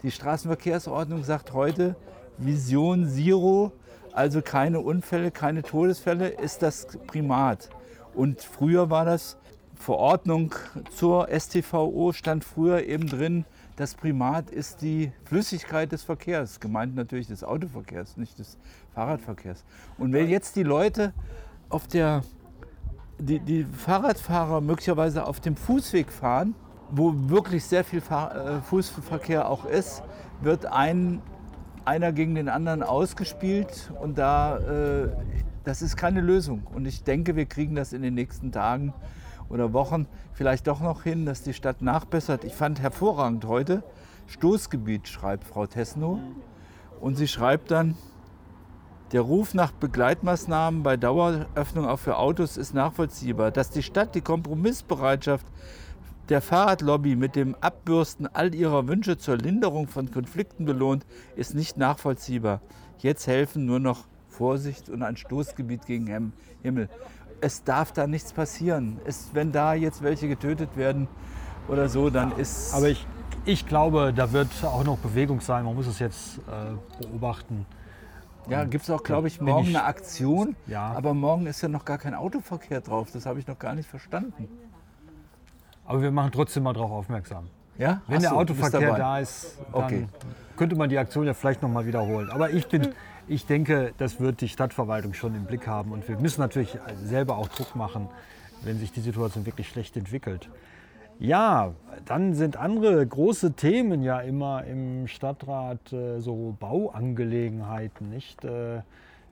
Die 0.04 0.12
Straßenverkehrsordnung 0.12 1.24
sagt 1.24 1.54
heute, 1.54 1.96
Vision 2.38 3.08
Zero, 3.08 3.72
also 4.13 4.42
keine 4.42 4.80
Unfälle, 4.80 5.32
keine 5.32 5.63
Todesfälle, 5.63 6.27
ist 6.27 6.62
das 6.62 6.88
Primat. 7.08 7.70
Und 8.13 8.42
früher 8.42 8.89
war 8.89 9.06
das 9.06 9.38
Verordnung 9.75 10.53
zur 10.96 11.27
STVO 11.27 12.13
stand 12.13 12.44
früher 12.44 12.84
eben 12.84 13.08
drin, 13.08 13.46
das 13.75 13.94
Primat 13.94 14.51
ist 14.51 14.82
die 14.82 15.12
Flüssigkeit 15.25 15.91
des 15.91 16.03
Verkehrs, 16.03 16.60
gemeint 16.60 16.96
natürlich 16.96 17.27
des 17.27 17.44
Autoverkehrs, 17.44 18.15
nicht 18.15 18.39
des 18.39 18.58
Fahrradverkehrs. 18.94 19.65
Und 19.98 20.13
wenn 20.13 20.29
jetzt 20.29 20.55
die 20.55 20.63
Leute 20.63 21.13
auf 21.70 21.88
der, 21.88 22.22
die, 23.20 23.39
die 23.39 23.65
Fahrradfahrer 23.65 24.62
möglicherweise 24.62 25.25
auf 25.25 25.41
dem 25.41 25.58
Fußweg 25.58 26.10
fahren, 26.10 26.55
wo 26.89 27.13
wirklich 27.29 27.65
sehr 27.65 27.84
viel 27.84 28.00
Fahr 28.00 28.36
äh, 28.36 28.62
Fußverkehr 28.62 29.50
auch 29.50 29.65
ist, 29.65 30.03
wird 30.41 30.65
ein, 30.65 31.22
einer 31.84 32.13
gegen 32.13 32.36
den 32.36 32.48
anderen 32.48 32.82
ausgespielt 32.82 33.91
und 34.01 34.17
da, 34.17 34.58
äh, 34.58 35.10
das 35.63 35.82
ist 35.82 35.98
keine 35.98 36.22
Lösung. 36.22 36.65
Und 36.74 36.86
ich 36.86 37.03
denke, 37.03 37.36
wir 37.36 37.46
kriegen 37.46 37.75
das 37.75 37.91
in 37.91 38.01
den 38.01 38.13
nächsten 38.13 38.51
Tagen 38.51 38.94
oder 39.50 39.74
Wochen 39.74 40.08
vielleicht 40.34 40.68
doch 40.68 40.82
noch 40.82 41.04
hin, 41.04 41.25
dass 41.25 41.44
die 41.44 41.54
Stadt 41.54 41.82
nachbessert. 41.82 42.44
Ich 42.44 42.54
fand 42.54 42.82
hervorragend 42.82 43.46
heute, 43.46 43.84
Stoßgebiet 44.28 45.08
schreibt 45.08 45.46
Frau 45.46 45.66
Tesno. 45.66 46.20
Und 47.00 47.16
sie 47.16 47.28
schreibt 47.28 47.72
dann, 47.72 47.96
der 49.12 49.22
Ruf 49.22 49.54
nach 49.54 49.72
Begleitmaßnahmen 49.72 50.82
bei 50.82 50.98
Daueröffnung 50.98 51.88
auch 51.88 52.00
für 52.00 52.18
Autos 52.18 52.58
ist 52.58 52.74
nachvollziehbar. 52.74 53.52
Dass 53.52 53.70
die 53.70 53.84
Stadt 53.84 54.16
die 54.16 54.22
Kompromissbereitschaft 54.22 55.46
der 56.30 56.42
Fahrradlobby 56.42 57.16
mit 57.16 57.36
dem 57.36 57.56
Abbürsten 57.62 58.28
all 58.28 58.56
ihrer 58.56 58.88
Wünsche 58.88 59.18
zur 59.18 59.38
Linderung 59.38 59.88
von 59.88 60.10
Konflikten 60.10 60.66
belohnt, 60.66 61.06
ist 61.36 61.54
nicht 61.54 61.78
nachvollziehbar. 61.78 62.62
Jetzt 62.98 63.28
helfen 63.28 63.66
nur 63.66 63.80
noch 63.80 64.06
Vorsicht 64.28 64.90
und 64.90 65.04
ein 65.04 65.18
Stoßgebiet 65.18 65.86
gegen 65.86 66.34
Himmel 66.64 66.90
es 67.46 67.64
darf 67.64 67.92
da 67.92 68.08
nichts 68.08 68.34
passieren. 68.34 69.00
Es, 69.06 69.30
wenn 69.34 69.52
da 69.52 69.75
jetzt 69.75 70.02
welche 70.02 70.28
getötet 70.28 70.75
werden 70.75 71.08
oder 71.68 71.90
so, 71.90 72.10
dann 72.10 72.32
ist. 72.38 72.74
Aber 72.74 72.90
ich, 72.90 73.06
ich 73.46 73.68
glaube, 73.68 74.14
da 74.16 74.32
wird 74.32 74.50
auch 74.64 74.84
noch 74.84 74.98
Bewegung 74.98 75.42
sein. 75.42 75.64
Man 75.64 75.75
muss 75.75 75.86
es 75.86 76.00
jetzt 76.00 76.40
äh, 76.40 77.04
beobachten. 77.04 77.68
Ja, 78.50 78.64
gibt 78.64 78.84
es 78.84 78.90
auch, 78.90 79.04
glaube 79.04 79.28
ich, 79.28 79.42
morgen 79.42 79.70
ich, 79.70 79.75
eine 79.75 79.86
Aktion. 79.86 80.56
Ja. 80.66 80.94
Aber 80.94 81.14
morgen 81.14 81.46
ist 81.46 81.62
ja 81.62 81.68
noch 81.68 81.86
gar 81.86 82.00
kein 82.00 82.16
Autoverkehr 82.16 82.82
drauf. 82.82 83.10
Das 83.14 83.28
habe 83.28 83.40
ich 83.40 83.48
noch 83.48 83.60
gar 83.60 83.75
nicht 83.75 83.90
verstanden. 83.90 84.48
Aber 85.86 86.02
wir 86.02 86.12
machen 86.12 86.32
trotzdem 86.32 86.64
mal 86.64 86.74
darauf 86.74 86.92
aufmerksam. 86.92 87.48
Ja? 87.78 88.02
Wenn 88.08 88.18
Hast 88.18 88.24
der 88.24 88.36
Autoverkehr 88.36 88.96
da 88.96 89.20
ist, 89.20 89.58
dann 89.72 89.84
okay. 89.84 90.08
könnte 90.58 90.75
man 90.75 90.90
die 90.90 90.98
Aktion 90.98 91.28
ja 91.28 91.34
vielleicht 91.36 91.62
noch 91.62 91.70
mal 91.70 91.86
wiederholen. 91.86 92.30
Aber 92.32 92.50
ich 92.50 92.68
bin, 92.68 92.90
ich 93.27 93.46
denke, 93.46 93.94
das 93.98 94.20
wird 94.20 94.41
die 94.41 94.50
Stadtverwaltung 94.50 95.13
schon 95.13 95.36
im 95.36 95.46
Blick 95.46 95.67
haben. 95.67 95.91
Und 95.91 96.08
wir 96.08 96.17
müssen 96.17 96.41
natürlich 96.41 96.77
selber 97.03 97.38
auch 97.38 97.48
Druck 97.48 97.75
machen, 97.75 98.08
wenn 98.63 98.77
sich 98.77 98.91
die 98.91 99.01
Situation 99.01 99.46
wirklich 99.46 99.70
schlecht 99.70 99.98
entwickelt. 99.98 100.50
Ja, 101.17 101.74
dann 102.05 102.34
sind 102.34 102.58
andere 102.58 103.05
große 103.05 103.53
Themen 103.53 104.03
ja 104.03 104.20
immer 104.20 104.65
im 104.65 105.08
Stadtrat 105.08 105.94
äh, 105.94 106.20
so 106.20 106.58
Bauangelegenheiten, 106.60 108.10
nicht? 108.10 108.44
Äh, 108.44 108.82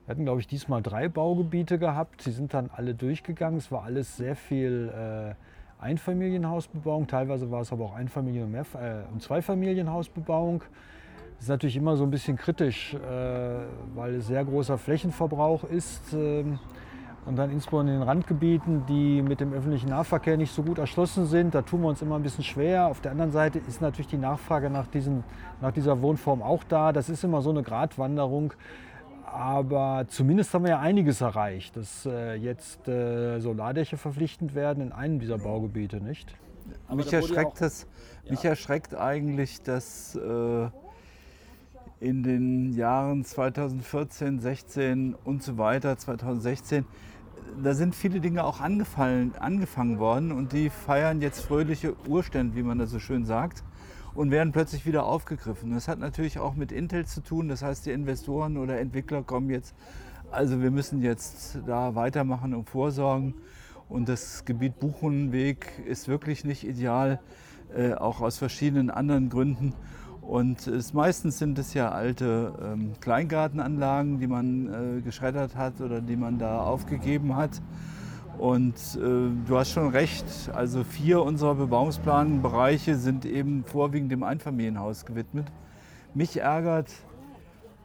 wir 0.05 0.11
hatten, 0.11 0.23
glaube 0.23 0.39
ich, 0.39 0.47
diesmal 0.47 0.81
drei 0.81 1.07
Baugebiete 1.09 1.79
gehabt. 1.79 2.21
Sie 2.21 2.31
sind 2.31 2.53
dann 2.53 2.69
alle 2.73 2.93
durchgegangen. 2.93 3.57
Es 3.57 3.71
war 3.71 3.83
alles 3.83 4.17
sehr 4.17 4.35
viel 4.35 4.91
äh, 4.95 5.33
Einfamilienhausbebauung. 5.81 7.07
Teilweise 7.07 7.51
war 7.51 7.61
es 7.61 7.71
aber 7.71 7.85
auch 7.85 7.95
Einfamilien- 7.95 8.45
und, 8.45 8.51
Mehr 8.51 8.65
äh, 8.75 9.13
und 9.13 9.21
Zweifamilienhausbebauung. 9.21 10.61
Das 11.43 11.47
ist 11.47 11.55
natürlich 11.55 11.75
immer 11.75 11.97
so 11.97 12.05
ein 12.05 12.09
bisschen 12.09 12.37
kritisch, 12.37 12.93
äh, 12.93 12.99
weil 13.95 14.15
es 14.15 14.27
sehr 14.27 14.45
großer 14.45 14.77
Flächenverbrauch 14.77 15.65
ist. 15.65 16.13
Ähm, 16.13 16.57
und 17.25 17.35
dann 17.35 17.51
insbesondere 17.51 17.95
in 17.95 17.99
den 17.99 18.07
Randgebieten, 18.07 18.85
die 18.85 19.21
mit 19.21 19.41
dem 19.41 19.51
öffentlichen 19.51 19.89
Nahverkehr 19.89 20.37
nicht 20.37 20.53
so 20.53 20.63
gut 20.63 20.77
erschlossen 20.77 21.25
sind, 21.25 21.53
da 21.53 21.61
tun 21.61 21.81
wir 21.81 21.89
uns 21.89 22.01
immer 22.01 22.15
ein 22.15 22.23
bisschen 22.23 22.45
schwer. 22.45 22.87
Auf 22.87 23.01
der 23.01 23.11
anderen 23.11 23.33
Seite 23.33 23.59
ist 23.59 23.81
natürlich 23.81 24.07
die 24.07 24.17
Nachfrage 24.17 24.69
nach, 24.69 24.87
diesen, 24.87 25.25
nach 25.59 25.73
dieser 25.73 26.01
Wohnform 26.01 26.41
auch 26.41 26.63
da. 26.63 26.93
Das 26.93 27.09
ist 27.09 27.25
immer 27.25 27.41
so 27.41 27.49
eine 27.49 27.61
Gratwanderung. 27.61 28.53
Aber 29.25 30.05
zumindest 30.07 30.53
haben 30.53 30.63
wir 30.63 30.71
ja 30.71 30.79
einiges 30.79 31.19
erreicht, 31.19 31.75
dass 31.75 32.05
äh, 32.05 32.35
jetzt 32.35 32.87
äh, 32.87 33.41
Solardächer 33.41 33.97
verpflichtend 33.97 34.55
werden 34.55 34.81
in 34.81 34.93
einem 34.93 35.19
dieser 35.19 35.39
Baugebiete, 35.39 35.97
nicht? 35.97 36.33
mich 36.95 37.11
erschreckt, 37.11 37.59
das, 37.59 37.85
mich 38.29 38.45
erschreckt 38.45 38.95
eigentlich, 38.95 39.61
dass 39.61 40.15
äh, 40.15 40.69
in 42.03 42.21
den 42.21 42.73
Jahren 42.73 43.23
2014, 43.23 44.41
16 44.41 45.15
und 45.23 45.41
so 45.41 45.57
weiter, 45.57 45.97
2016, 45.97 46.85
da 47.63 47.73
sind 47.73 47.95
viele 47.95 48.19
Dinge 48.19 48.43
auch 48.43 48.59
angefallen, 48.59 49.31
angefangen 49.39 49.99
worden 49.99 50.33
und 50.33 50.51
die 50.51 50.69
feiern 50.69 51.21
jetzt 51.21 51.45
fröhliche 51.45 51.95
Urstände, 52.05 52.57
wie 52.57 52.63
man 52.63 52.77
das 52.77 52.89
so 52.89 52.99
schön 52.99 53.23
sagt, 53.25 53.63
und 54.15 54.31
werden 54.31 54.51
plötzlich 54.51 54.85
wieder 54.85 55.05
aufgegriffen. 55.05 55.71
Das 55.71 55.87
hat 55.87 55.99
natürlich 55.99 56.39
auch 56.39 56.55
mit 56.55 56.73
Intel 56.73 57.05
zu 57.05 57.23
tun. 57.23 57.47
Das 57.47 57.63
heißt, 57.63 57.85
die 57.85 57.91
Investoren 57.91 58.57
oder 58.57 58.79
Entwickler 58.79 59.23
kommen 59.23 59.49
jetzt, 59.49 59.73
also 60.29 60.61
wir 60.61 60.71
müssen 60.71 61.01
jetzt 61.01 61.59
da 61.65 61.95
weitermachen 61.95 62.53
und 62.53 62.69
vorsorgen. 62.69 63.35
Und 63.87 64.09
das 64.09 64.43
Gebiet 64.43 64.77
Buchenweg 64.77 65.71
ist 65.85 66.09
wirklich 66.09 66.43
nicht 66.43 66.67
ideal, 66.67 67.21
äh, 67.73 67.93
auch 67.93 68.19
aus 68.19 68.37
verschiedenen 68.37 68.89
anderen 68.89 69.29
Gründen. 69.29 69.73
Und 70.27 70.67
es, 70.67 70.93
meistens 70.93 71.37
sind 71.37 71.59
es 71.59 71.73
ja 71.73 71.91
alte 71.91 72.53
ähm, 72.63 72.93
Kleingartenanlagen, 73.01 74.19
die 74.19 74.27
man 74.27 74.97
äh, 74.97 75.01
geschreddert 75.01 75.55
hat 75.55 75.81
oder 75.81 76.01
die 76.01 76.15
man 76.15 76.39
da 76.39 76.61
aufgegeben 76.61 77.35
hat. 77.35 77.61
Und 78.37 78.75
äh, 78.95 78.99
du 79.45 79.57
hast 79.57 79.71
schon 79.71 79.89
recht, 79.89 80.25
also 80.53 80.83
vier 80.83 81.21
unserer 81.21 81.55
Bebauungsplanbereiche 81.55 82.95
sind 82.95 83.25
eben 83.25 83.63
vorwiegend 83.65 84.11
dem 84.11 84.23
Einfamilienhaus 84.23 85.05
gewidmet. 85.05 85.51
Mich 86.13 86.39
ärgert, 86.39 86.91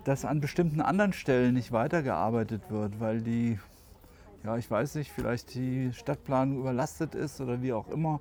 dass 0.04 0.24
an 0.24 0.40
bestimmten 0.40 0.80
anderen 0.80 1.12
Stellen 1.12 1.54
nicht 1.54 1.72
weitergearbeitet 1.72 2.62
wird, 2.70 2.98
weil 3.00 3.20
die, 3.20 3.58
ja, 4.44 4.56
ich 4.56 4.70
weiß 4.70 4.94
nicht, 4.94 5.12
vielleicht 5.12 5.54
die 5.54 5.92
Stadtplanung 5.92 6.60
überlastet 6.60 7.14
ist 7.14 7.40
oder 7.40 7.60
wie 7.60 7.72
auch 7.72 7.88
immer 7.88 8.20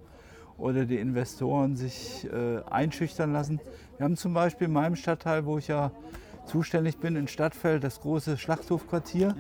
oder 0.58 0.86
die 0.86 0.98
Investoren 0.98 1.76
sich 1.76 2.28
äh, 2.32 2.62
einschüchtern 2.70 3.34
lassen. 3.34 3.60
Wir 3.98 4.06
haben 4.06 4.18
zum 4.18 4.34
Beispiel 4.34 4.68
in 4.68 4.74
meinem 4.74 4.96
Stadtteil, 4.96 5.46
wo 5.46 5.58
ich 5.58 5.68
ja 5.68 5.92
zuständig 6.46 6.98
bin, 6.98 7.16
in 7.16 7.28
Stadtfeld 7.28 7.84
das 7.84 8.00
große 8.02 8.38
Schlachthofquartier. 8.38 9.36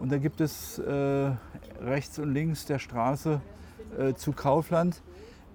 Und 0.00 0.10
da 0.10 0.18
gibt 0.18 0.40
es 0.40 0.78
äh, 0.78 1.30
rechts 1.80 2.18
und 2.18 2.32
links 2.32 2.66
der 2.66 2.78
Straße 2.78 3.40
äh, 3.98 4.14
zu 4.14 4.32
Kaufland 4.32 5.02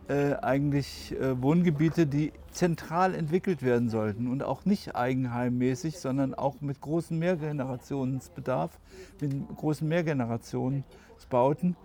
äh, 0.08 0.36
eigentlich 0.36 1.14
äh, 1.20 1.42
Wohngebiete, 1.42 2.08
die 2.08 2.32
zentral 2.52 3.14
entwickelt 3.14 3.62
werden 3.62 3.90
sollten 3.90 4.28
und 4.28 4.42
auch 4.42 4.64
nicht 4.64 4.96
eigenheimmäßig, 4.96 6.00
sondern 6.00 6.34
auch 6.34 6.62
mit 6.62 6.80
großen 6.80 7.18
Mehrgenerationsbedarf, 7.20 8.80
mit 9.20 9.34
großen 9.58 9.88
Mehrgenerationsbauten. 9.88 11.76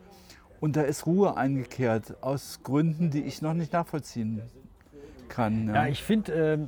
Und 0.63 0.77
da 0.77 0.83
ist 0.83 1.07
Ruhe 1.07 1.37
eingekehrt 1.37 2.23
aus 2.23 2.61
Gründen, 2.63 3.11
die 3.11 3.23
ich 3.23 3.43
noch 3.43 3.53
nicht 3.53 3.73
nachvollziehen 3.73 4.43
kann. 5.29 5.67
Ja, 5.67 5.75
ja 5.75 5.87
ich 5.89 6.05
finde 6.05 6.33
äh, 6.33 6.59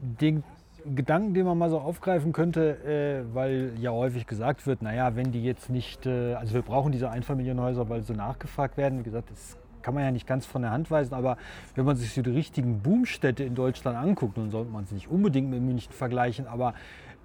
den 0.00 0.44
Gedanken, 0.86 1.34
den 1.34 1.46
man 1.46 1.58
mal 1.58 1.68
so 1.68 1.80
aufgreifen 1.80 2.32
könnte, 2.32 3.24
äh, 3.26 3.34
weil 3.34 3.72
ja 3.80 3.90
häufig 3.90 4.28
gesagt 4.28 4.68
wird, 4.68 4.82
naja, 4.82 5.16
wenn 5.16 5.32
die 5.32 5.42
jetzt 5.42 5.70
nicht, 5.70 6.06
äh, 6.06 6.34
also 6.34 6.54
wir 6.54 6.62
brauchen 6.62 6.92
diese 6.92 7.10
Einfamilienhäuser, 7.10 7.88
weil 7.88 8.02
sie 8.02 8.14
nachgefragt 8.14 8.76
werden. 8.76 9.00
Wie 9.00 9.02
gesagt, 9.02 9.28
das 9.32 9.56
kann 9.82 9.94
man 9.94 10.04
ja 10.04 10.12
nicht 10.12 10.28
ganz 10.28 10.46
von 10.46 10.62
der 10.62 10.70
Hand 10.70 10.88
weisen, 10.92 11.12
aber 11.12 11.36
wenn 11.74 11.84
man 11.84 11.96
sich 11.96 12.14
so 12.14 12.22
die 12.22 12.30
richtigen 12.30 12.78
Boomstädte 12.78 13.42
in 13.42 13.56
Deutschland 13.56 13.98
anguckt, 13.98 14.38
dann 14.38 14.52
sollte 14.52 14.70
man 14.70 14.84
es 14.84 14.92
nicht 14.92 15.10
unbedingt 15.10 15.50
mit 15.50 15.60
München 15.62 15.92
vergleichen, 15.92 16.46
aber 16.46 16.74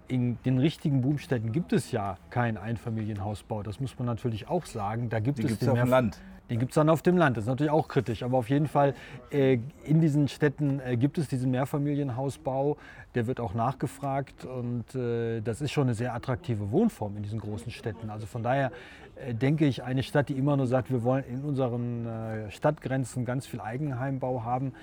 in 0.07 0.37
den 0.45 0.57
richtigen 0.57 1.01
Boomstädten 1.01 1.51
gibt 1.51 1.73
es 1.73 1.91
ja 1.91 2.17
keinen 2.29 2.57
Einfamilienhausbau. 2.57 3.63
Das 3.63 3.79
muss 3.79 3.97
man 3.97 4.05
natürlich 4.05 4.47
auch 4.47 4.65
sagen. 4.65 5.09
Da 5.09 5.19
gibt 5.19 5.39
die 5.39 5.45
es 5.45 5.59
den 5.59 5.69
auf 5.69 5.79
dem 5.79 5.89
Land. 5.89 6.21
Den 6.49 6.59
gibt 6.59 6.71
es 6.71 6.75
dann 6.75 6.89
auf 6.89 7.01
dem 7.01 7.17
Land. 7.17 7.35
Das 7.35 7.43
ist 7.43 7.49
natürlich 7.49 7.71
auch 7.71 7.87
kritisch. 7.89 8.23
Aber 8.23 8.37
auf 8.37 8.49
jeden 8.49 8.67
Fall, 8.67 8.93
äh, 9.31 9.59
in 9.83 9.99
diesen 9.99 10.29
Städten 10.29 10.79
äh, 10.79 10.95
gibt 10.95 11.17
es 11.17 11.27
diesen 11.27 11.51
Mehrfamilienhausbau. 11.51 12.77
Der 13.15 13.27
wird 13.27 13.39
auch 13.39 13.53
nachgefragt. 13.53 14.45
Und 14.45 14.95
äh, 14.95 15.41
das 15.41 15.61
ist 15.61 15.71
schon 15.71 15.83
eine 15.83 15.93
sehr 15.93 16.13
attraktive 16.13 16.71
Wohnform 16.71 17.17
in 17.17 17.23
diesen 17.23 17.39
großen 17.39 17.71
Städten. 17.71 18.09
Also 18.09 18.25
von 18.27 18.43
daher 18.43 18.71
äh, 19.15 19.33
denke 19.33 19.65
ich, 19.65 19.83
eine 19.83 20.03
Stadt, 20.03 20.29
die 20.29 20.37
immer 20.37 20.55
nur 20.55 20.67
sagt, 20.67 20.89
wir 20.89 21.03
wollen 21.03 21.25
in 21.25 21.43
unseren 21.43 22.05
äh, 22.05 22.51
Stadtgrenzen 22.51 23.25
ganz 23.25 23.45
viel 23.45 23.59
Eigenheimbau 23.59 24.43
haben, 24.43 24.73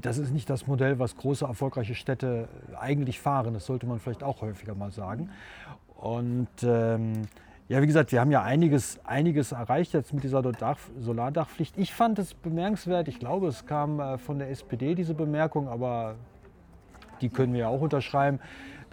das 0.00 0.18
ist 0.18 0.32
nicht 0.32 0.48
das 0.50 0.66
Modell, 0.66 0.98
was 0.98 1.16
große 1.16 1.44
erfolgreiche 1.44 1.94
Städte 1.94 2.48
eigentlich 2.78 3.20
fahren. 3.20 3.54
Das 3.54 3.66
sollte 3.66 3.86
man 3.86 4.00
vielleicht 4.00 4.22
auch 4.22 4.40
häufiger 4.40 4.74
mal 4.74 4.90
sagen. 4.90 5.30
Und 5.96 6.48
ähm, 6.62 7.22
ja, 7.68 7.80
wie 7.80 7.86
gesagt, 7.86 8.12
wir 8.12 8.20
haben 8.20 8.30
ja 8.30 8.42
einiges, 8.42 8.98
einiges 9.04 9.52
erreicht 9.52 9.94
jetzt 9.94 10.12
mit 10.12 10.22
dieser 10.24 10.42
Dach 10.42 10.78
Solardachpflicht. 11.00 11.78
Ich 11.78 11.94
fand 11.94 12.18
es 12.18 12.34
bemerkenswert. 12.34 13.08
Ich 13.08 13.18
glaube, 13.18 13.48
es 13.48 13.64
kam 13.66 14.00
äh, 14.00 14.18
von 14.18 14.38
der 14.38 14.50
SPD 14.50 14.94
diese 14.94 15.14
Bemerkung, 15.14 15.68
aber 15.68 16.16
die 17.20 17.30
können 17.30 17.52
wir 17.52 17.60
ja 17.60 17.68
auch 17.68 17.80
unterschreiben 17.80 18.38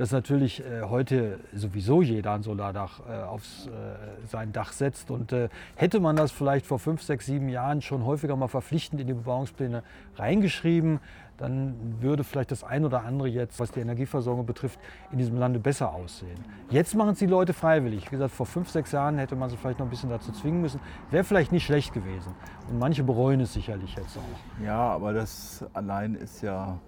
dass 0.01 0.11
natürlich 0.11 0.65
äh, 0.65 0.81
heute 0.81 1.39
sowieso 1.53 2.01
jeder 2.01 2.33
ein 2.33 2.41
Solardach 2.41 3.01
äh, 3.07 3.21
auf 3.21 3.43
äh, 3.67 4.25
sein 4.25 4.51
Dach 4.51 4.71
setzt. 4.71 5.11
Und 5.11 5.31
äh, 5.31 5.49
hätte 5.75 5.99
man 5.99 6.15
das 6.15 6.31
vielleicht 6.31 6.65
vor 6.65 6.79
fünf, 6.79 7.03
sechs, 7.03 7.27
sieben 7.27 7.49
Jahren 7.49 7.83
schon 7.83 8.03
häufiger 8.03 8.35
mal 8.35 8.47
verpflichtend 8.47 8.99
in 8.99 9.05
die 9.05 9.13
Bebauungspläne 9.13 9.83
reingeschrieben, 10.15 11.01
dann 11.37 11.75
würde 11.99 12.23
vielleicht 12.23 12.49
das 12.49 12.63
ein 12.63 12.83
oder 12.83 13.03
andere 13.03 13.27
jetzt, 13.27 13.59
was 13.59 13.69
die 13.69 13.79
Energieversorgung 13.79 14.47
betrifft, 14.47 14.79
in 15.11 15.19
diesem 15.19 15.37
Lande 15.37 15.59
besser 15.59 15.93
aussehen. 15.93 16.39
Jetzt 16.71 16.95
machen 16.95 17.11
es 17.11 17.19
die 17.19 17.27
Leute 17.27 17.53
freiwillig. 17.53 18.07
Wie 18.07 18.15
gesagt, 18.15 18.33
vor 18.33 18.47
fünf, 18.47 18.71
sechs 18.71 18.91
Jahren 18.91 19.19
hätte 19.19 19.35
man 19.35 19.51
sie 19.51 19.57
vielleicht 19.57 19.77
noch 19.77 19.85
ein 19.85 19.91
bisschen 19.91 20.09
dazu 20.09 20.31
zwingen 20.31 20.61
müssen. 20.61 20.79
Wäre 21.11 21.23
vielleicht 21.23 21.51
nicht 21.51 21.65
schlecht 21.65 21.93
gewesen. 21.93 22.33
Und 22.71 22.79
manche 22.79 23.03
bereuen 23.03 23.39
es 23.41 23.53
sicherlich 23.53 23.95
jetzt 23.95 24.17
auch. 24.17 24.65
Ja, 24.65 24.79
aber 24.79 25.13
das 25.13 25.63
allein 25.73 26.15
ist 26.15 26.41
ja 26.41 26.79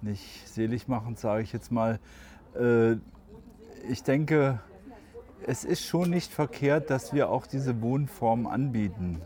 nicht 0.00 0.46
seligmachend, 0.48 1.18
sage 1.18 1.42
ich 1.42 1.52
jetzt 1.52 1.72
mal. 1.72 1.98
Äh, 2.60 2.96
ich 3.88 4.02
denke, 4.02 4.60
es 5.46 5.64
ist 5.64 5.84
schon 5.84 6.10
nicht 6.10 6.32
verkehrt, 6.32 6.90
dass 6.90 7.12
wir 7.12 7.30
auch 7.30 7.46
diese 7.46 7.80
Wohnform 7.82 8.46
anbieten 8.46 9.20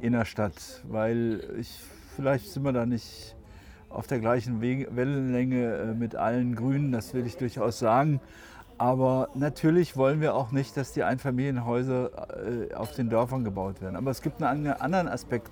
in 0.00 0.12
der 0.12 0.24
Stadt, 0.24 0.82
weil 0.88 1.44
ich, 1.58 1.80
vielleicht 2.16 2.50
sind 2.50 2.64
wir 2.64 2.72
da 2.72 2.86
nicht 2.86 3.36
auf 3.90 4.06
der 4.06 4.20
gleichen 4.20 4.60
Wellenlänge 4.60 5.76
äh, 5.76 5.94
mit 5.94 6.16
allen 6.16 6.54
Grünen, 6.56 6.92
das 6.92 7.12
will 7.14 7.26
ich 7.26 7.36
durchaus 7.36 7.78
sagen. 7.78 8.20
Aber 8.78 9.28
natürlich 9.34 9.96
wollen 9.96 10.20
wir 10.20 10.34
auch 10.34 10.50
nicht, 10.50 10.76
dass 10.76 10.92
die 10.92 11.04
Einfamilienhäuser 11.04 12.70
äh, 12.70 12.74
auf 12.74 12.92
den 12.92 13.10
Dörfern 13.10 13.44
gebaut 13.44 13.80
werden. 13.80 13.96
Aber 13.96 14.10
es 14.10 14.22
gibt 14.22 14.42
einen 14.42 14.66
anderen 14.66 15.08
Aspekt 15.08 15.50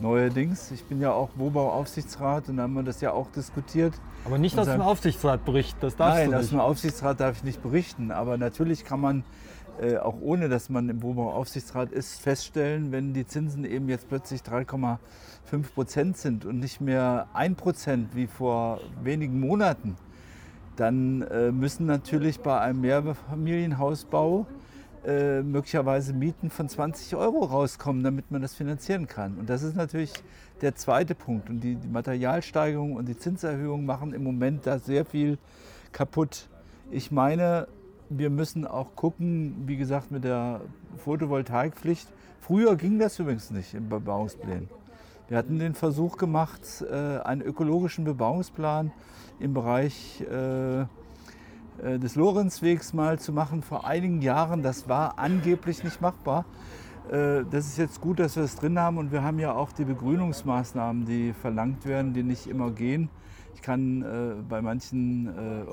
neuerdings. 0.00 0.70
Ich 0.70 0.84
bin 0.84 1.00
ja 1.00 1.12
auch 1.12 1.30
Wohnbauaufsichtsrat 1.36 2.48
und 2.48 2.56
da 2.56 2.64
haben 2.64 2.74
wir 2.74 2.82
das 2.82 3.00
ja 3.00 3.12
auch 3.12 3.30
diskutiert. 3.30 3.94
Aber 4.24 4.38
nicht 4.38 4.58
aus 4.58 4.66
dem 4.66 4.80
Aufsichtsrat 4.80 5.44
berichten, 5.44 5.78
das 5.80 5.96
darfst 5.96 6.18
Nein, 6.18 6.30
du 6.30 6.36
nicht. 6.36 6.44
aus 6.44 6.50
dem 6.50 6.60
Aufsichtsrat 6.60 7.20
darf 7.20 7.36
ich 7.38 7.44
nicht 7.44 7.62
berichten. 7.62 8.10
Aber 8.10 8.36
natürlich 8.36 8.84
kann 8.84 9.00
man, 9.00 9.24
äh, 9.80 9.96
auch 9.96 10.16
ohne 10.20 10.48
dass 10.48 10.68
man 10.68 10.88
im 10.88 11.02
Wohnbauaufsichtsrat 11.02 11.92
ist, 11.92 12.20
feststellen, 12.20 12.92
wenn 12.92 13.14
die 13.14 13.26
Zinsen 13.26 13.64
eben 13.64 13.88
jetzt 13.88 14.08
plötzlich 14.08 14.42
3,5 14.42 14.98
Prozent 15.74 16.16
sind 16.16 16.44
und 16.44 16.58
nicht 16.58 16.80
mehr 16.80 17.28
1 17.34 17.56
Prozent 17.56 18.14
wie 18.14 18.26
vor 18.26 18.80
wenigen 19.02 19.40
Monaten, 19.40 19.96
dann 20.76 21.22
äh, 21.22 21.50
müssen 21.52 21.86
natürlich 21.86 22.40
bei 22.40 22.60
einem 22.60 22.82
Mehrfamilienhausbau 22.82 24.46
äh, 25.06 25.42
möglicherweise 25.42 26.12
Mieten 26.12 26.50
von 26.50 26.68
20 26.68 27.14
Euro 27.14 27.44
rauskommen, 27.44 28.02
damit 28.02 28.32
man 28.32 28.42
das 28.42 28.54
finanzieren 28.54 29.06
kann. 29.06 29.38
Und 29.38 29.48
das 29.48 29.62
ist 29.62 29.76
natürlich 29.76 30.12
der 30.62 30.74
zweite 30.74 31.14
Punkt. 31.14 31.48
Und 31.48 31.60
die, 31.60 31.76
die 31.76 31.88
Materialsteigerung 31.88 32.96
und 32.96 33.06
die 33.06 33.16
Zinserhöhung 33.16 33.86
machen 33.86 34.12
im 34.12 34.24
Moment 34.24 34.66
da 34.66 34.80
sehr 34.80 35.04
viel 35.04 35.38
kaputt. 35.92 36.48
Ich 36.90 37.12
meine, 37.12 37.68
wir 38.08 38.30
müssen 38.30 38.66
auch 38.66 38.96
gucken, 38.96 39.64
wie 39.66 39.76
gesagt, 39.76 40.10
mit 40.10 40.24
der 40.24 40.60
Photovoltaikpflicht. 40.98 42.08
Früher 42.40 42.74
ging 42.76 42.98
das 42.98 43.18
übrigens 43.18 43.50
nicht 43.50 43.74
im 43.74 43.88
Bebauungsplan. 43.88 44.68
Wir 45.28 45.38
hatten 45.38 45.58
den 45.58 45.74
Versuch 45.74 46.16
gemacht, 46.16 46.84
äh, 46.90 47.18
einen 47.18 47.42
ökologischen 47.42 48.04
Bebauungsplan 48.04 48.92
im 49.40 49.54
Bereich 49.54 50.20
äh, 50.22 50.84
des 51.82 52.14
Lorenzwegs 52.14 52.92
mal 52.92 53.18
zu 53.18 53.32
machen 53.32 53.62
vor 53.62 53.86
einigen 53.86 54.22
Jahren. 54.22 54.62
Das 54.62 54.88
war 54.88 55.18
angeblich 55.18 55.84
nicht 55.84 56.00
machbar. 56.00 56.44
Äh, 57.10 57.44
das 57.50 57.66
ist 57.66 57.78
jetzt 57.78 58.00
gut, 58.00 58.18
dass 58.18 58.36
wir 58.36 58.42
es 58.42 58.56
drin 58.56 58.78
haben 58.78 58.98
und 58.98 59.12
wir 59.12 59.22
haben 59.22 59.38
ja 59.38 59.54
auch 59.54 59.72
die 59.72 59.84
Begrünungsmaßnahmen, 59.84 61.06
die 61.06 61.32
verlangt 61.32 61.86
werden, 61.86 62.12
die 62.14 62.22
nicht 62.22 62.46
immer 62.46 62.70
gehen. 62.70 63.08
Ich 63.54 63.62
kann 63.62 64.02
äh, 64.02 64.42
bei 64.48 64.60
manchen 64.60 65.32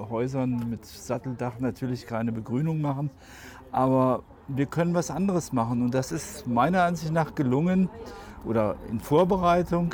Häusern 0.09 0.69
mit 0.69 0.85
Satteldach 0.85 1.59
natürlich 1.59 2.07
keine 2.07 2.31
Begrünung 2.31 2.81
machen, 2.81 3.09
aber 3.71 4.23
wir 4.47 4.67
können 4.67 4.93
was 4.93 5.11
anderes 5.11 5.53
machen 5.53 5.81
und 5.81 5.93
das 5.93 6.11
ist 6.11 6.47
meiner 6.47 6.83
Ansicht 6.83 7.11
nach 7.11 7.35
gelungen 7.35 7.89
oder 8.45 8.75
in 8.89 8.99
Vorbereitung 8.99 9.93